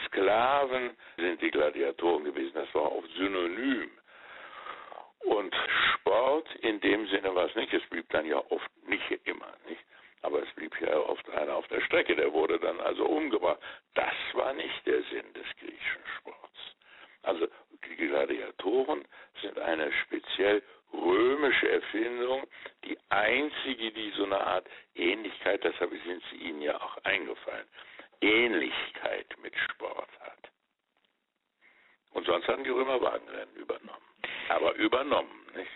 Sklaven 0.06 0.96
sind 1.16 1.40
die 1.42 1.50
Gladiatoren 1.50 2.24
gewesen. 2.24 2.54
Das 2.54 2.72
war 2.74 2.86
auch 2.86 3.04
synonym. 3.16 3.90
Und 5.20 5.54
Sport 5.94 6.48
in 6.60 6.80
dem 6.80 7.06
Sinne 7.08 7.34
war 7.34 7.46
es 7.46 7.54
nicht. 7.54 7.72
Es 7.72 7.86
blieb 7.90 8.08
dann 8.10 8.26
ja 8.26 8.38
oft 8.50 8.70
nicht 8.86 9.10
immer, 9.24 9.52
nicht? 9.68 9.82
Aber 10.22 10.42
es 10.42 10.50
blieb 10.54 10.67
ja 10.80 10.98
einer 11.36 11.56
auf 11.56 11.68
der 11.68 11.80
Strecke. 11.82 12.16
Der 12.16 12.32
wurde 12.32 12.58
dann 12.58 12.80
also 12.80 13.04
umgebracht. 13.04 13.60
Das 13.94 14.14
war 14.32 14.52
nicht 14.52 14.86
der 14.86 15.02
Sinn 15.04 15.32
des 15.34 15.46
griechischen 15.58 16.02
Sports. 16.18 16.76
Also 17.22 17.48
die 17.86 17.96
Gladiatoren 17.96 19.04
sind 19.42 19.58
eine 19.58 19.92
speziell 20.04 20.62
römische 20.92 21.70
Erfindung, 21.70 22.46
die 22.84 22.98
einzige, 23.10 23.92
die 23.92 24.10
so 24.16 24.24
eine 24.24 24.40
Art 24.40 24.66
Ähnlichkeit, 24.94 25.62
deshalb 25.64 25.90
sind 26.04 26.22
sie 26.30 26.36
Ihnen 26.36 26.62
ja 26.62 26.80
auch 26.80 26.96
eingefallen, 27.04 27.66
Ähnlichkeit 28.20 29.26
mit 29.42 29.54
Sport 29.56 30.08
hat. 30.20 30.50
Und 32.12 32.26
sonst 32.26 32.48
hatten 32.48 32.64
die 32.64 32.70
Römer 32.70 33.00
Wagenrennen 33.00 33.54
übernommen. 33.56 34.02
Aber 34.48 34.74
übernommen, 34.74 35.46
nicht? 35.54 35.70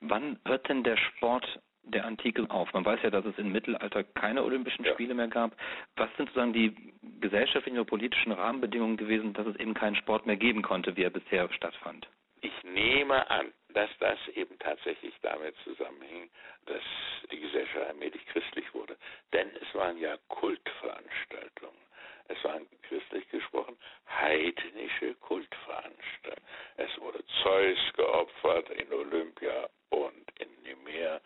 Wann 0.00 0.40
hört 0.46 0.68
denn 0.68 0.84
der 0.84 0.96
Sport 0.96 1.60
der 1.92 2.04
Antike 2.04 2.50
auf? 2.50 2.72
Man 2.72 2.84
weiß 2.84 3.00
ja, 3.02 3.10
dass 3.10 3.24
es 3.24 3.38
im 3.38 3.52
Mittelalter 3.52 4.04
keine 4.04 4.42
Olympischen 4.42 4.84
ja. 4.84 4.92
Spiele 4.92 5.14
mehr 5.14 5.28
gab. 5.28 5.56
Was 5.96 6.08
sind 6.16 6.28
sozusagen 6.28 6.52
die 6.52 6.74
gesellschaftlichen 7.20 7.78
oder 7.78 7.88
politischen 7.88 8.32
Rahmenbedingungen 8.32 8.96
gewesen, 8.96 9.32
dass 9.32 9.46
es 9.46 9.56
eben 9.56 9.74
keinen 9.74 9.96
Sport 9.96 10.26
mehr 10.26 10.36
geben 10.36 10.62
konnte, 10.62 10.96
wie 10.96 11.02
er 11.02 11.10
bisher 11.10 11.50
stattfand? 11.52 12.08
Ich 12.40 12.64
nehme 12.64 13.30
an, 13.30 13.52
dass 13.68 13.90
das 14.00 14.18
eben 14.34 14.58
tatsächlich 14.58 15.14
damit 15.22 15.54
zusammenhing, 15.64 16.28
dass 16.66 16.82
die 17.30 17.38
Gesellschaft 17.38 17.86
allmählich 17.86 18.24
christlich 18.26 18.72
wurde. 18.74 18.96
Denn 19.32 19.48
es 19.60 19.74
waren 19.74 19.96
ja 19.96 20.16
Kultveranstaltungen. 20.28 21.76
Es 22.28 22.42
waren 22.44 22.66
christlich 22.82 23.28
gesprochen 23.28 23.76
heidnische 24.08 25.14
Kultveranstaltungen. 25.20 26.48
Es 26.76 27.00
wurde 27.00 27.24
Zeus 27.42 27.78
geopfert 27.94 28.70
in 28.70 28.92
Olympia 28.92 29.68
und 29.90 30.32
in 30.38 30.48
Nemea. 30.62 31.20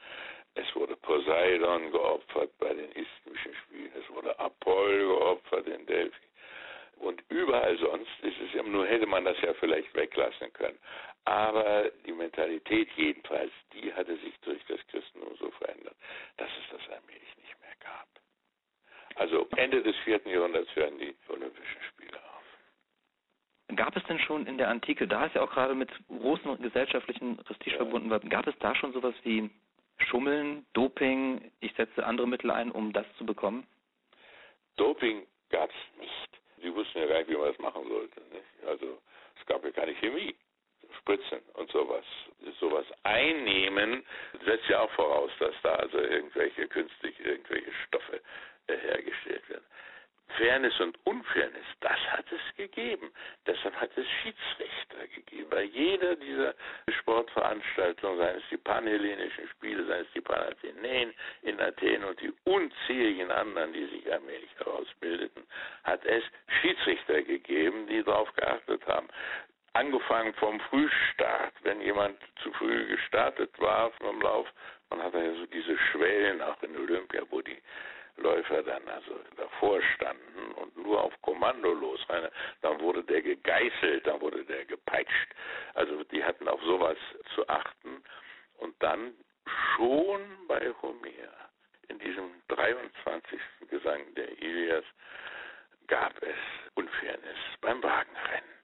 Es 0.54 0.74
wurde 0.74 0.96
Poseidon 0.96 1.90
geopfert 1.90 2.50
bei 2.58 2.72
den 2.72 2.90
isthmischen 2.92 3.54
Spielen. 3.64 3.92
voll 4.62 4.98
geopfert 4.98 5.66
in 5.68 5.86
Delphi. 5.86 6.26
Und 7.06 7.22
überall 7.28 7.78
sonst 7.78 8.10
ist 8.22 8.36
es 8.40 8.52
ja, 8.52 8.64
nur 8.64 8.84
hätte 8.84 9.06
man 9.06 9.24
das 9.24 9.40
ja 9.40 9.54
vielleicht 9.54 9.94
weglassen 9.94 10.52
können. 10.52 10.78
Aber 11.24 11.88
die 12.04 12.12
Mentalität 12.12 12.88
jedenfalls, 12.96 13.52
die 13.72 13.92
hatte 13.94 14.16
sich 14.16 14.34
durch 14.40 14.60
das 14.66 14.84
Christentum 14.88 15.36
so 15.38 15.50
verändert, 15.52 15.94
dass 16.36 16.48
es 16.48 16.78
das 16.78 16.92
allmählich 16.92 17.36
nicht 17.36 17.60
mehr 17.60 17.74
gab. 17.78 18.08
Also 19.14 19.46
Ende 19.56 19.82
des 19.84 19.94
vierten 19.98 20.28
Jahrhunderts 20.30 20.74
hören 20.74 20.98
die 20.98 21.14
Olympischen 21.28 21.80
Spiele 21.90 22.16
auf. 22.16 23.76
Gab 23.76 23.96
es 23.96 24.02
denn 24.04 24.18
schon 24.18 24.46
in 24.48 24.58
der 24.58 24.68
Antike, 24.68 25.06
da 25.06 25.26
es 25.26 25.34
ja 25.34 25.42
auch 25.42 25.50
gerade 25.52 25.74
mit 25.74 25.90
großen 26.08 26.60
gesellschaftlichen 26.60 27.36
Prestige 27.36 27.70
ja. 27.70 27.76
verbunden 27.76 28.10
war, 28.10 28.18
gab 28.18 28.48
es 28.48 28.58
da 28.58 28.74
schon 28.74 28.92
sowas 28.92 29.14
wie 29.22 29.48
Schummeln, 29.98 30.66
Doping, 30.72 31.52
ich 31.60 31.72
setze 31.74 32.04
andere 32.04 32.26
Mittel 32.26 32.50
ein, 32.50 32.72
um 32.72 32.92
das 32.92 33.06
zu 33.16 33.24
bekommen? 33.24 33.64
Doping 34.76 35.24
gab 35.50 35.70
es 35.70 36.00
nicht. 36.00 36.45
Sie 36.66 36.74
wussten 36.74 36.98
ja 36.98 37.06
gar 37.06 37.18
nicht, 37.18 37.30
wie 37.30 37.36
man 37.36 37.46
das 37.46 37.58
machen 37.60 37.88
sollte. 37.88 38.20
Nicht? 38.32 38.66
Also 38.66 38.98
es 39.38 39.46
gab 39.46 39.62
ja 39.62 39.70
keine 39.70 39.94
Chemie. 39.94 40.34
Spritzen 40.98 41.38
und 41.54 41.70
sowas. 41.70 42.04
Sowas 42.58 42.84
einnehmen 43.04 44.04
setzt 44.44 44.68
ja 44.68 44.80
auch 44.80 44.90
voraus, 44.92 45.30
dass 45.38 45.54
da 45.62 45.74
also 45.76 45.98
irgendwelche 45.98 46.66
künstlich 46.66 47.14
irgendwelche 47.20 47.70
Stoffe 47.86 48.20
äh, 48.66 48.76
hergestellt 48.78 49.04
werden. 49.26 49.35
Fairness 50.36 50.78
und 50.80 50.98
Unfairness, 51.04 51.66
das 51.80 51.98
hat 52.10 52.26
es 52.30 52.56
gegeben. 52.56 53.10
Deshalb 53.46 53.74
hat 53.80 53.90
es 53.96 54.06
Schiedsrichter 54.22 55.06
gegeben. 55.14 55.48
Bei 55.50 55.62
jeder 55.62 56.16
dieser 56.16 56.54
Sportveranstaltungen, 57.00 58.18
seien 58.18 58.36
es 58.36 58.42
die 58.50 58.56
panhellenischen 58.56 59.48
Spiele, 59.48 59.84
seien 59.86 60.02
es 60.02 60.12
die 60.14 60.20
Panathenäen 60.20 61.14
in 61.42 61.60
Athen 61.60 62.04
und 62.04 62.20
die 62.20 62.32
unzähligen 62.44 63.30
anderen, 63.30 63.72
die 63.72 63.86
sich 63.86 64.12
allmählich 64.12 64.50
herausbildeten, 64.58 65.44
hat 65.84 66.04
es 66.04 66.22
Schiedsrichter 66.60 67.22
gegeben, 67.22 67.86
die 67.86 68.02
darauf 68.02 68.32
geachtet 68.34 68.86
haben. 68.86 69.08
Angefangen 69.72 70.32
vom 70.34 70.58
Frühstart, 70.60 71.52
wenn 71.62 71.80
jemand 71.80 72.18
zu 72.42 72.50
früh 72.52 72.86
gestartet 72.86 73.50
war 73.58 73.90
vom 73.92 74.20
Lauf, 74.22 74.48
man 74.90 75.02
hatte 75.02 75.18
ja 75.18 75.34
so 75.34 75.46
diese 75.46 75.76
Schwellen 75.76 76.40
auch 76.40 76.62
in 76.62 76.76
Olympia, 76.76 77.22
wo 77.30 77.42
die 77.42 77.60
Läufer 78.16 78.62
dann 78.62 78.88
also 78.88 79.18
davor 79.36 79.80
standen 79.94 80.52
und 80.54 80.76
nur 80.76 81.02
auf 81.02 81.12
Kommando 81.22 81.72
losrennen, 81.72 82.30
dann 82.62 82.80
wurde 82.80 83.04
der 83.04 83.22
gegeißelt, 83.22 84.06
dann 84.06 84.20
wurde 84.20 84.44
der 84.44 84.64
gepeitscht. 84.64 85.34
Also 85.74 86.02
die 86.04 86.24
hatten 86.24 86.48
auf 86.48 86.62
sowas 86.62 86.96
zu 87.34 87.46
achten. 87.48 88.02
Und 88.58 88.74
dann 88.82 89.14
schon 89.76 90.22
bei 90.48 90.72
Homer, 90.82 91.32
in 91.88 91.98
diesem 91.98 92.30
23. 92.48 93.38
Gesang 93.68 94.14
der 94.14 94.30
Ilias, 94.40 94.84
gab 95.86 96.20
es 96.22 96.36
Unfairness 96.74 97.38
beim 97.60 97.82
Wagenrennen 97.82 98.56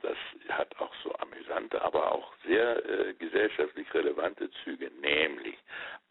das 0.00 0.16
hat 0.48 0.76
auch 0.78 0.92
so 1.02 1.14
amüsante, 1.16 1.80
aber 1.82 2.12
auch 2.12 2.32
sehr 2.44 2.84
äh, 2.84 3.14
gesellschaftlich 3.14 3.92
relevante 3.94 4.50
Züge, 4.62 4.90
nämlich 5.00 5.56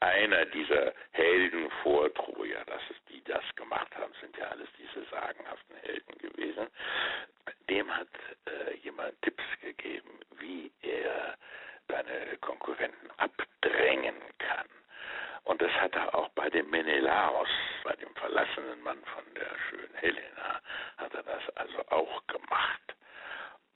einer 0.02 0.46
dieser 0.46 0.94
Helden 1.12 1.70
vor 1.84 2.14
Troja, 2.14 2.64
das 2.66 2.82
ist 2.90 3.02
die 3.10 3.24
das 3.24 3.44
gemacht 3.56 3.96
haben, 3.96 4.14
sind 4.20 4.36
ja 4.38 4.48
alles 4.50 4.68
diese 4.78 5.06
sagenhaften 5.10 5.76
Helden 5.78 6.18
gewesen, 6.18 6.68
dem 7.70 7.96
hat 7.96 8.08
äh, 8.46 8.76
jemand 8.78 9.20
Tipps 9.22 9.44
gegeben, 9.62 10.20
wie 10.40 10.72
er 10.82 11.38
seine 11.88 12.38
Konkurrenten 12.38 13.10
abdrängen 13.18 14.16
kann. 14.40 14.68
Und 15.44 15.62
das 15.62 15.72
hat 15.74 15.96
er 15.96 16.14
auch 16.14 16.30
bei 16.30 16.50
dem 16.50 16.70
Menelaos, 16.70 17.50
bei 17.84 17.96
dem 17.96 18.14
verlassenen 18.16 18.82
Mann 18.82 19.04
von 19.06 19.24
der 19.34 19.50
schönen 19.70 19.94
Helena, 19.96 20.62
hat 20.98 21.14
er 21.14 21.24
das 21.24 21.50
also 21.56 21.80
auch 21.90 22.26
gemacht 22.28 22.96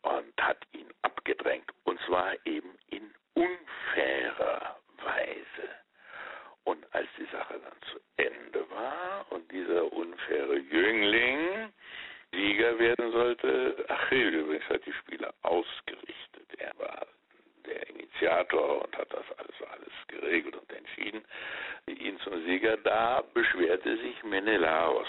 und 0.03 0.33
hat 0.41 0.59
ihn 0.73 0.89
abgedrängt. 1.01 1.71
Und 1.83 1.99
zwar 2.01 2.33
eben 2.45 2.77
in 2.89 3.13
unfairer 3.33 4.79
Weise. 4.97 5.69
Und 6.65 6.85
als 6.93 7.07
die 7.17 7.25
Sache 7.25 7.59
dann 7.59 7.81
zu 7.91 7.99
Ende 8.17 8.69
war 8.69 9.25
und 9.31 9.51
dieser 9.51 9.91
unfaire 9.91 10.54
Jüngling 10.71 11.73
Sieger 12.31 12.77
werden 12.79 13.11
sollte, 13.11 13.85
Achill 13.87 14.33
übrigens 14.35 14.67
hat 14.69 14.85
die 14.85 14.93
Spiele 14.93 15.33
ausgerichtet. 15.43 16.47
Er 16.57 16.73
war 16.77 17.07
der 17.65 17.89
Initiator 17.89 18.83
und 18.83 18.97
hat 18.97 19.11
das 19.11 19.25
alles, 19.37 19.71
alles 19.71 19.93
geregelt 20.07 20.55
und 20.55 20.71
entschieden, 20.71 21.23
ihn 21.87 22.19
zum 22.19 22.43
Sieger. 22.45 22.77
Da 22.77 23.23
beschwerte 23.33 23.97
sich 23.97 24.23
Menelaos 24.23 25.07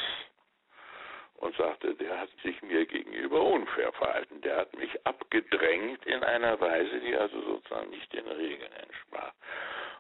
und 1.39 1.57
sagte, 1.57 1.95
der 1.95 2.19
hat 2.19 2.31
sich 2.43 2.61
mir 2.63 2.87
gegenüber 2.87 3.43
unfair 3.43 3.93
verhalten. 3.93 4.41
Der 4.43 4.59
hat 4.59 4.77
mich 4.77 5.07
abgedrängt 5.07 6.05
in 6.07 6.23
einer 6.23 6.59
Weise, 6.61 7.01
die 7.01 7.15
also 7.17 7.41
sozusagen 7.43 7.91
nicht 7.91 8.13
den 8.13 8.27
Regeln 8.27 8.73
entsprach. 8.73 9.33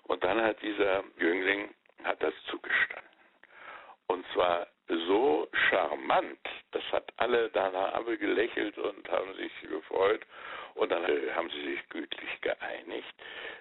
Und 0.05 0.23
dann 0.23 0.40
hat 0.40 0.61
dieser 0.62 1.03
Jüngling 1.19 1.75
hat 2.05 2.23
das 2.23 2.35
zugestanden. 2.49 3.11
Und 4.07 4.25
zwar 4.33 4.69
so 4.88 5.49
charmant, 5.69 6.38
das 6.71 6.83
hat 6.92 7.12
alle 7.16 7.51
danach 7.51 7.95
alle 7.95 8.16
gelächelt 8.16 8.79
und 8.79 9.09
haben 9.11 9.35
sich 9.35 9.53
gefreut 9.69 10.25
und 10.75 10.92
dann 10.92 11.05
haben 11.35 11.51
sie 11.51 11.62
sich 11.73 11.88
gütlich 11.88 12.40
geeinigt, 12.40 13.14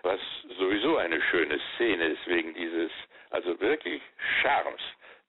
was 0.04 0.20
sowieso 0.58 0.98
eine 0.98 1.22
schöne 1.24 1.60
Szene 1.76 1.95
ist 2.06 2.26
wegen 2.28 2.54
dieses, 2.54 2.92
also 3.30 3.60
wirklich 3.60 4.02
Charmes 4.42 4.82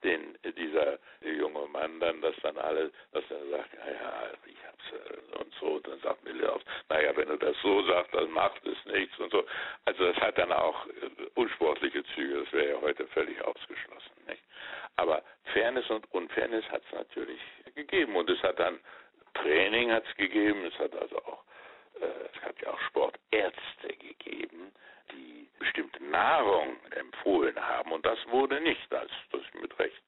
den 0.03 0.37
dieser 0.43 0.99
junge 1.21 1.67
Mann 1.67 1.99
dann, 1.99 2.21
dass 2.21 2.35
dann 2.43 2.57
alle, 2.57 2.91
dass 3.11 3.23
er 3.31 3.49
sagt, 3.49 3.73
ja, 3.73 3.91
ja, 3.91 4.31
ich 4.45 4.57
hab's 4.67 4.91
äh, 4.93 5.37
und 5.39 5.53
so, 5.55 5.79
dann 5.79 5.99
sagt 6.01 6.23
Miller 6.23 6.59
naja, 6.89 7.15
wenn 7.15 7.27
du 7.27 7.37
das 7.37 7.55
so 7.61 7.81
sagst, 7.83 8.13
dann 8.13 8.29
macht 8.31 8.65
es 8.65 8.77
nichts 8.93 9.17
und 9.19 9.31
so. 9.31 9.43
Also 9.85 10.05
das 10.05 10.15
hat 10.17 10.37
dann 10.37 10.51
auch 10.51 10.85
äh, 10.87 10.91
unsportliche 11.35 12.03
Züge, 12.15 12.43
das 12.43 12.53
wäre 12.53 12.69
ja 12.69 12.81
heute 12.81 13.07
völlig 13.07 13.41
ausgeschlossen, 13.41 14.11
nicht? 14.27 14.43
Aber 14.95 15.23
Fairness 15.53 15.89
und 15.89 16.11
Unfairness 16.13 16.67
hat 16.69 16.83
es 16.85 16.97
natürlich 16.97 17.41
gegeben 17.75 18.15
und 18.15 18.29
es 18.29 18.41
hat 18.43 18.59
dann 18.59 18.79
Training 19.33 19.91
hat 19.91 20.03
es 20.07 20.15
gegeben, 20.15 20.65
es 20.65 20.77
hat 20.79 20.95
also 20.95 21.17
auch 21.25 21.43
äh, 22.01 22.05
es 22.33 22.41
hat 22.43 22.59
ja 22.61 22.71
auch 22.71 22.79
Sportärzte 22.81 23.87
gegeben, 23.99 24.71
die 25.11 25.46
bestimmte 25.59 26.03
Nahrung 26.03 26.77
empfohlen 26.91 27.55
haben. 27.59 27.91
Und 27.91 28.05
das 28.05 28.17
wurde 28.29 28.59
nicht 28.61 28.93
als, 28.93 29.11
das 29.31 29.41
mit 29.61 29.77
Recht, 29.79 30.01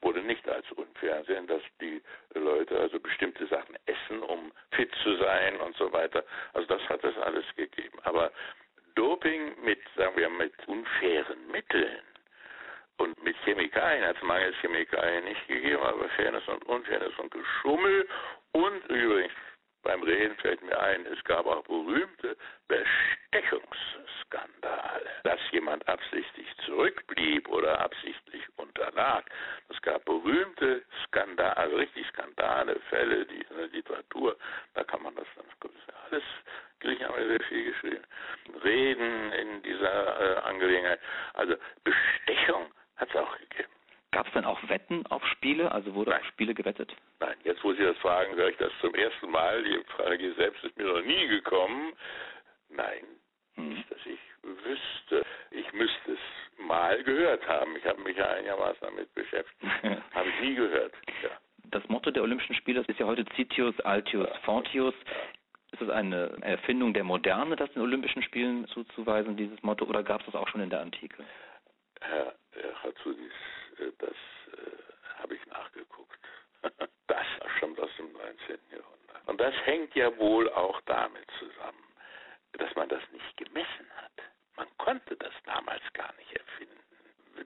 wurde 0.00 0.22
nicht 0.22 0.48
als 0.48 0.70
unfair 0.72 1.16
ansehen, 1.18 1.46
dass 1.46 1.62
die 1.80 2.00
Leute 2.34 2.78
also 2.78 3.00
bestimmte 3.00 3.46
Sachen 3.46 3.76
essen, 3.86 4.22
um 4.22 4.52
fit 4.72 4.94
zu 5.02 5.16
sein 5.16 5.56
und 5.60 5.76
so 5.76 5.92
weiter. 5.92 6.24
Also 6.52 6.66
das 6.68 6.88
hat 6.88 7.02
es 7.04 7.16
alles 7.18 7.44
gegeben. 7.56 7.98
Aber 8.04 8.30
Doping 8.94 9.54
mit, 9.62 9.80
sagen 9.96 10.16
wir, 10.16 10.28
mit 10.28 10.52
unfairen 10.66 11.50
Mitteln 11.50 12.02
und 12.98 13.22
mit 13.22 13.36
Chemikalien 13.44 14.04
hat 14.04 14.16
es 14.16 14.22
mangels 14.22 14.56
Chemikalien 14.60 15.24
nicht 15.24 15.46
gegeben, 15.46 15.82
aber 15.82 16.08
Fairness 16.10 16.46
und 16.48 16.64
Unfairness 16.66 17.16
und 17.18 17.30
Geschummel 17.30 18.08
und 18.52 18.84
übrigens 18.88 19.32
beim 19.88 20.02
Reden 20.02 20.36
fällt 20.36 20.62
mir 20.62 20.78
ein, 20.78 21.04
es 21.06 21.24
gab 21.24 21.46
auch 21.46 21.64
berühmte 21.64 22.36
Bestechungsskandale, 22.68 25.08
dass 25.24 25.40
jemand 25.50 25.88
absichtlich 25.88 26.46
zurückblieb 26.66 27.48
oder 27.48 27.80
absichtlich 27.80 28.42
unterlag. 28.56 29.24
Es 29.70 29.80
gab 29.80 30.04
berühmte 30.04 30.84
Skandale, 31.06 31.56
also 31.56 31.76
richtig 31.76 32.06
Skandale, 32.08 32.78
Fälle, 32.90 33.24
die 33.24 33.40
in 33.40 33.56
der 33.56 33.68
Literatur, 33.68 34.36
da 34.74 34.84
kann 34.84 35.02
man 35.02 35.14
das 35.14 35.26
dann, 35.36 35.46
alles, 36.10 36.22
Griechen 36.80 37.08
haben 37.08 37.26
sehr 37.26 37.40
viel 37.48 37.72
geschrieben, 37.72 38.04
Reden 38.62 39.32
in 39.32 39.62
dieser 39.62 40.20
äh, 40.20 40.36
Angelegenheit. 40.40 41.00
Also 41.32 41.56
Bestechung 41.82 42.66
hat 42.96 43.08
es 43.08 43.16
auch 43.16 43.38
gegeben. 43.38 43.77
Gab 44.10 44.26
es 44.26 44.32
denn 44.32 44.44
auch 44.44 44.58
Wetten 44.68 45.06
auf 45.06 45.24
Spiele? 45.26 45.70
Also 45.70 45.94
wurde 45.94 46.10
Nein. 46.10 46.20
auf 46.20 46.26
Spiele 46.26 46.54
gewettet? 46.54 46.94
Nein, 47.20 47.36
jetzt 47.44 47.62
wo 47.62 47.72
Sie 47.72 47.82
das 47.82 47.96
fragen, 47.98 48.34
höre 48.36 48.48
ich 48.48 48.56
das 48.56 48.72
zum 48.80 48.94
ersten 48.94 49.30
Mal. 49.30 49.62
Die 49.62 49.82
Frage 49.96 50.32
selbst 50.34 50.64
ist 50.64 50.76
mir 50.78 50.86
noch 50.86 51.02
nie 51.02 51.28
gekommen. 51.28 51.92
Nein, 52.70 53.04
hm. 53.54 53.68
nicht, 53.70 53.90
dass 53.90 53.98
ich 54.06 54.18
wüsste. 54.42 55.24
Ich 55.50 55.72
müsste 55.72 56.12
es 56.12 56.58
mal 56.58 57.02
gehört 57.02 57.46
haben. 57.46 57.76
Ich 57.76 57.84
habe 57.84 58.00
mich 58.00 58.16
ja 58.16 58.28
einigermaßen 58.30 58.80
damit 58.80 59.12
beschäftigt. 59.14 59.72
habe 60.14 60.28
ich 60.28 60.40
nie 60.40 60.54
gehört. 60.54 60.94
Ja. 61.22 61.30
Das 61.70 61.86
Motto 61.88 62.10
der 62.10 62.22
Olympischen 62.22 62.54
Spiele 62.54 62.82
ist 62.86 62.98
ja 62.98 63.06
heute 63.06 63.24
Citius, 63.36 63.78
Altius, 63.80 64.28
Fortius. 64.44 64.94
Ist 65.72 65.82
es 65.82 65.90
eine 65.90 66.34
Erfindung 66.40 66.94
der 66.94 67.04
Moderne, 67.04 67.54
das 67.54 67.70
den 67.72 67.82
Olympischen 67.82 68.22
Spielen 68.22 68.66
zuzuweisen, 68.68 69.36
dieses 69.36 69.62
Motto, 69.62 69.84
oder 69.84 70.02
gab 70.02 70.20
es 70.20 70.26
das 70.26 70.34
auch 70.34 70.48
schon 70.48 70.62
in 70.62 70.70
der 70.70 70.80
Antike? 70.80 71.22
Herr, 72.00 72.34
Herr 72.52 72.82
Hatzudis, 72.82 73.32
äh, 73.78 73.92
das 73.98 74.10
äh, 74.10 75.20
habe 75.20 75.34
ich 75.34 75.46
nachgeguckt. 75.46 76.18
das 77.06 77.26
stammt 77.58 77.78
aus 77.80 77.90
dem 77.98 78.10
19. 78.12 78.58
Jahrhundert. 78.70 79.26
Und 79.26 79.40
das 79.40 79.54
hängt 79.68 79.94
ja 79.94 80.16
wohl 80.16 80.48
auch 80.54 80.80
damit 80.86 81.30
zusammen, 81.38 81.84
dass 82.52 82.74
man 82.74 82.88
das 82.88 83.02
nicht 83.12 83.36
gemessen 83.36 83.86
hat. 83.96 84.12
Man 84.56 84.66
konnte 84.78 85.14
das 85.16 85.34
damals 85.44 85.82
gar 85.92 86.12
nicht 86.16 86.32
erfinden. 86.32 86.74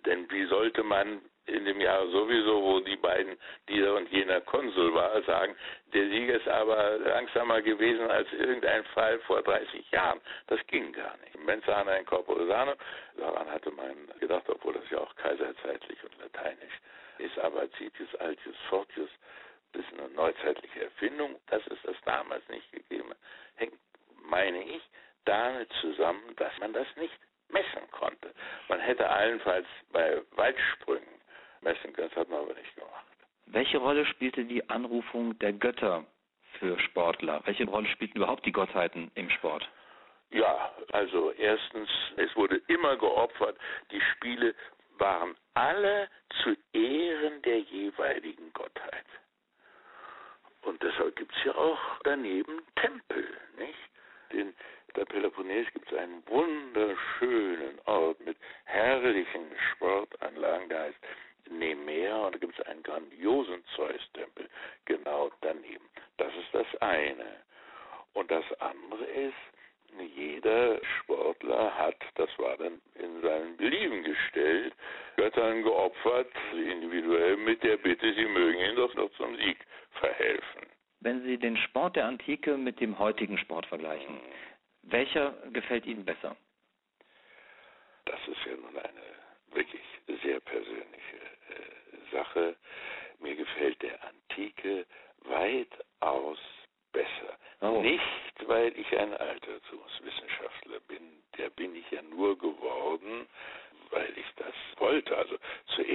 Denn 0.07 0.31
wie 0.31 0.47
sollte 0.47 0.85
man 0.85 1.21
in 1.47 1.65
dem 1.65 1.81
Jahr 1.81 2.07
sowieso, 2.07 2.63
wo 2.63 2.79
die 2.79 2.97
beiden, 2.97 3.37
dieser 3.69 3.97
und 3.97 4.09
jener 4.13 4.41
Konsul 4.41 4.95
war, 4.95 5.21
sagen, 5.23 5.57
der 5.93 6.09
Sieg 6.09 6.29
ist 6.29 6.47
aber 6.47 6.99
langsamer 6.99 7.61
gewesen 7.61 8.09
als 8.09 8.33
irgendein 8.33 8.85
Fall 8.95 9.19
vor 9.27 9.43
30 9.43 9.91
Jahren. 9.91 10.21
Das 10.47 10.65
ging 10.69 10.93
gar 10.93 11.17
nicht. 11.19 11.37
Menzana 11.45 11.97
in 11.97 12.07
Corpore 12.07 12.47
Sano, 12.47 12.75
daran 13.17 13.51
hatte 13.51 13.73
man 13.73 14.09
gedacht, 14.21 14.49
obwohl 14.49 14.75
das 14.75 14.89
ja 14.91 14.99
auch 14.99 15.15
kaiserzeitlich 15.17 15.99
und 16.05 16.17
lateinisch 16.21 16.79
ist, 17.19 17.37
aber 17.41 17.69
Citius 17.73 18.15
Altius 18.21 18.57
Fortius 18.69 19.11
ist 19.77 19.93
eine 19.93 20.09
neuzeitliche 20.11 20.85
Erfindung, 20.85 21.37
dass 21.49 21.67
es 21.69 21.79
das 21.83 21.97
damals 22.05 22.47
nicht 22.49 22.71
gegeben 22.73 23.11
hat, 23.11 23.19
hängt, 23.57 23.79
meine 24.25 24.63
ich, 24.65 24.83
damit 25.25 25.73
zusammen, 25.81 26.35
dass 26.37 26.57
man 26.59 26.73
das 26.73 26.87
nicht 26.97 27.19
messen 27.49 27.91
konnte. 27.91 28.33
Man 28.69 28.81
hätte 28.81 29.09
allenfalls 29.09 29.67
bei 29.93 30.23
Waldsprüngen 30.33 31.21
messen 31.61 31.93
können, 31.93 32.09
das 32.09 32.17
hat 32.17 32.29
man 32.29 32.41
aber 32.41 32.55
nicht 32.55 32.75
gemacht. 32.75 33.07
Welche 33.47 33.79
Rolle 33.79 34.07
spielte 34.07 34.45
die 34.45 34.69
Anrufung 34.71 35.39
der 35.39 35.53
Götter 35.53 36.05
für 36.59 36.79
Sportler? 36.79 37.43
Welche 37.45 37.65
Rolle 37.67 37.89
spielten 37.89 38.19
überhaupt 38.19 38.47
die 38.47 38.53
Gottheiten 38.53 39.11
im 39.15 39.29
Sport? 39.31 39.69
Ja, 40.31 40.73
also 40.93 41.33
erstens, 41.33 41.91
es 42.17 42.35
wurde 42.37 42.63
immer 42.69 42.97
geopfert. 42.97 43.57
Die 43.91 44.01
Spiele 44.01 44.55
waren 44.99 45.37
alle 45.55 46.09
zu 46.43 46.57
Ehren 46.73 47.43
der 47.43 47.61
jeweiligen 47.61 48.53
Gottheit. 48.53 49.05
Und 50.63 50.83
deshalb 50.83 51.17
gibt 51.17 51.35
es 51.37 51.45
ja 51.45 51.55
auch 51.55 51.79
daneben 52.05 52.63
Tempel, 52.77 53.27
nicht? 53.59 53.79
In 54.31 54.55
der 54.97 55.05
Peloponnes 55.05 55.67
gibt 55.73 55.91
es 55.91 55.99
einen 55.99 56.23
wunderschönen 56.27 57.79
Ort 57.87 58.21
mit 58.25 58.37
herrlichen 58.65 59.47
Sportanlagen, 59.73 60.69
der 60.69 60.81
heißt 60.81 60.99
Nemea, 61.51 62.27
und 62.27 62.35
da 62.35 62.39
gibt 62.39 62.59
es 62.59 62.67
einen 62.67 62.83
grandiosen 62.83 63.65
Zeus-Tempel 63.77 64.49
genau 64.85 65.31
daneben. 65.41 65.85
Das 66.17 66.33
ist 66.35 66.53
das 66.53 66.67
eine. 66.81 67.43
Und 68.15 68.31
das 68.31 68.45
andere 68.61 69.05
ist, 69.05 69.35
jeder 70.15 70.81
Sportler 70.99 71.77
hat, 71.77 71.97
das 72.15 72.31
war 72.39 72.57
dann 72.57 72.81
in 72.95 73.21
seinem 73.21 73.57
Belieben 73.57 74.03
gestellt, 74.03 74.75
Göttern 75.17 75.63
geopfert, 75.63 76.31
individuell 76.53 77.37
mit 77.37 77.63
der 77.63 77.77
Bitte, 77.77 78.13
sie 78.15 78.27
mögen 78.27 78.59
ihn 78.59 78.77
doch 78.77 78.95
noch 78.95 79.11
zum 79.13 79.37
Sieg 79.37 79.59
verhelfen. 79.93 80.67
Wenn 81.01 81.23
Sie 81.25 81.37
den 81.37 81.57
Sport 81.57 81.97
der 81.97 82.07
Antike 82.07 82.57
mit 82.57 82.81
dem 82.81 82.99
heutigen 82.99 83.37
Sport 83.39 83.67
vergleichen, 83.67 84.15
hm. 84.15 84.21
welcher 84.83 85.33
gefällt 85.53 85.87
Ihnen 85.87 86.05
besser? 86.05 86.37
Das 88.05 88.21
ist 88.29 88.45
ja 88.47 88.57
nun 88.57 88.77
eine 88.77 89.03
wirklich 89.53 89.83
sehr 90.23 90.41
persönliche 90.41 91.17
äh, 91.17 92.13
Sache. 92.13 92.57
Mir 93.19 93.37
gefällt 93.37 93.81
der 93.83 93.99
Antike 94.05 94.87
weitaus 95.25 96.39
besser. 96.93 97.39
Oh. 97.61 97.81
Nicht, 97.81 98.03
weil 98.47 98.77
ich 98.79 98.99
ein 98.99 99.15
Altertumswissenschaftler 99.15 100.81
bin, 100.89 101.23
der 101.39 101.51
bin 101.51 101.75
ich 101.77 101.91
ja 101.91 102.03
nur 102.03 102.37
geworden, 102.39 103.27
weil 103.91 104.13
ich 104.17 104.27
das 104.37 104.55
wollte. 104.79 105.17
Also 105.17 105.39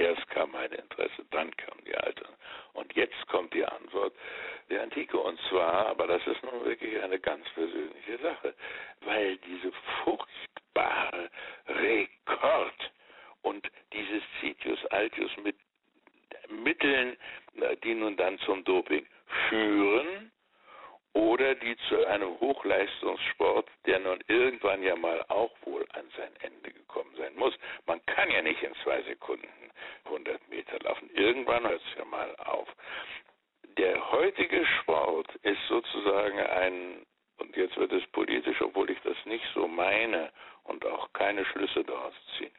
zuerst 0.08 0.28
kam 0.30 0.52
mein 0.52 0.72
Interesse, 0.72 1.24
dann 1.30 1.54
kam 1.56 1.78
die 1.84 1.94
Alter. 1.94 2.28
Und 2.72 2.94
jetzt 2.94 3.26
kommt 3.28 3.52
die 3.54 3.64
Antwort 3.64 4.14
der 4.70 4.82
Antike. 4.82 5.18
Und 5.18 5.38
zwar, 5.48 5.86
aber 5.86 6.06
das 6.06 6.26
ist 6.26 6.42
nun 6.42 6.64
wirklich 6.64 7.02
eine 7.02 7.18
ganz 7.18 7.46
persönliche 7.50 8.18
Sache, 8.22 8.54
weil 9.02 9.36
diese 9.38 9.72
furchtbare 10.04 11.30
Rekord 11.66 12.92
und 13.42 13.70
dieses 13.92 14.22
Citius 14.40 14.84
Altius 14.86 15.30
mit 15.42 15.56
Mitteln, 16.48 17.16
die 17.84 17.94
nun 17.94 18.16
dann 18.16 18.38
zum 18.40 18.64
Doping 18.64 19.06
führen, 19.48 20.32
oder 21.14 21.54
die 21.56 21.76
zu 21.88 22.06
einem 22.06 22.38
Hochleistungssport, 22.38 23.68
der 23.86 23.98
nun 23.98 24.22
irgendwann 24.28 24.82
ja 24.82 24.94
mal 24.94 25.24
auch 25.28 25.50
wohl 25.64 25.84
an 25.94 26.04
sein 26.16 26.30
Ende 26.40 26.70
gekommen 26.70 27.10
sein 27.16 27.34
muss. 27.34 27.54
Man 27.86 28.04
kann 28.06 28.30
ja 28.30 28.40
nicht 28.42 28.62
in 28.62 28.72
zwei 28.84 29.02
Sekunden 29.02 29.48
100 30.04 30.48
Meter 30.48 30.78
laufen. 30.80 31.10
Irgendwann 31.14 31.66
hört 31.68 31.80
es 31.80 31.98
ja 31.98 32.04
mal 32.04 32.34
auf. 32.36 32.68
Der 33.76 34.10
heutige 34.28 34.66
Sport 34.82 35.34
ist 35.36 35.60
sozusagen 35.68 36.38
ein, 36.38 37.06
und 37.38 37.56
jetzt 37.56 37.78
wird 37.78 37.92
es 37.92 38.06
politisch, 38.08 38.60
obwohl 38.60 38.90
ich 38.90 38.98
das 39.02 39.16
nicht 39.24 39.44
so 39.54 39.66
meine 39.66 40.30
und 40.64 40.84
auch 40.84 41.10
keine 41.14 41.46
Schlüsse 41.46 41.82
daraus 41.82 42.12
ziehe, 42.36 42.50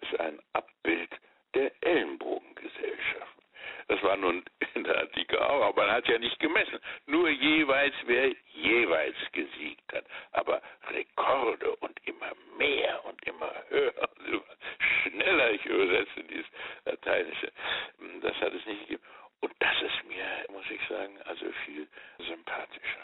ist 0.00 0.18
ein 0.18 0.40
Abbild 0.54 1.10
der 1.52 1.72
Ellenbogengesellschaft. 1.82 3.36
Das 3.88 4.02
war 4.02 4.16
nun 4.16 4.42
in 4.74 4.84
der 4.84 4.98
Antike 4.98 5.46
auch, 5.46 5.62
aber 5.62 5.82
man 5.82 5.92
hat 5.92 6.08
ja 6.08 6.18
nicht 6.18 6.40
gemessen. 6.40 6.78
Nur 7.04 7.28
jeweils, 7.28 7.94
wer 8.06 8.32
jeweils 8.54 9.16
gesiegt 9.32 9.92
hat. 9.92 10.06
Aber 10.32 10.62
Rekorde 10.88 11.76
und 11.76 12.00
immer 12.06 12.32
mehr 12.56 13.04
und 13.04 13.22
immer 13.26 13.52
höher 13.68 14.08
und 14.16 14.26
immer 14.26 14.56
schneller, 15.02 15.50
ich 15.50 15.66
übersetze 15.66 16.24
dieses 16.30 16.46
Lateinische, 16.86 17.52
das 18.22 18.34
hat 18.36 18.54
es 18.54 18.64
nicht 18.64 18.80
gegeben. 18.88 19.02
Und 19.40 19.52
das 19.58 19.82
ist 19.82 20.04
mir, 20.06 20.24
muss 20.52 20.64
ich 20.70 20.80
sagen, 20.88 21.18
also 21.24 21.46
viel 21.64 21.88
sympathischer. 22.18 23.00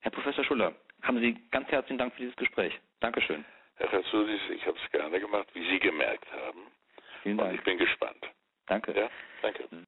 Herr 0.00 0.10
Professor 0.10 0.44
Schuller, 0.44 0.74
haben 1.02 1.18
Sie 1.20 1.36
ganz 1.50 1.68
herzlichen 1.68 1.98
Dank 1.98 2.14
für 2.14 2.20
dieses 2.20 2.36
Gespräch. 2.36 2.78
Dankeschön. 3.00 3.44
Herr 3.76 3.92
Ratsudis, 3.92 4.40
ich 4.50 4.66
habe 4.66 4.78
es 4.82 4.90
gerne 4.90 5.20
gemacht, 5.20 5.48
wie 5.52 5.68
Sie 5.68 5.78
gemerkt 5.78 6.30
haben. 6.32 6.60
Vielen 7.22 7.36
Dank. 7.36 7.50
Und 7.50 7.56
ich 7.56 7.64
bin 7.64 7.78
gespannt. 7.78 8.24
Danke. 8.66 8.92
Ja? 8.92 9.10